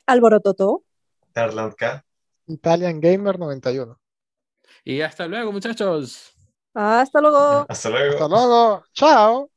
[0.05, 0.83] Alborototo.
[1.33, 2.03] Darland K.
[2.47, 3.97] Italian Gamer 91.
[4.83, 6.33] Y hasta luego muchachos.
[6.73, 7.65] Hasta luego.
[7.67, 8.13] Hasta luego.
[8.13, 8.83] Hasta luego.
[8.93, 9.49] Chao.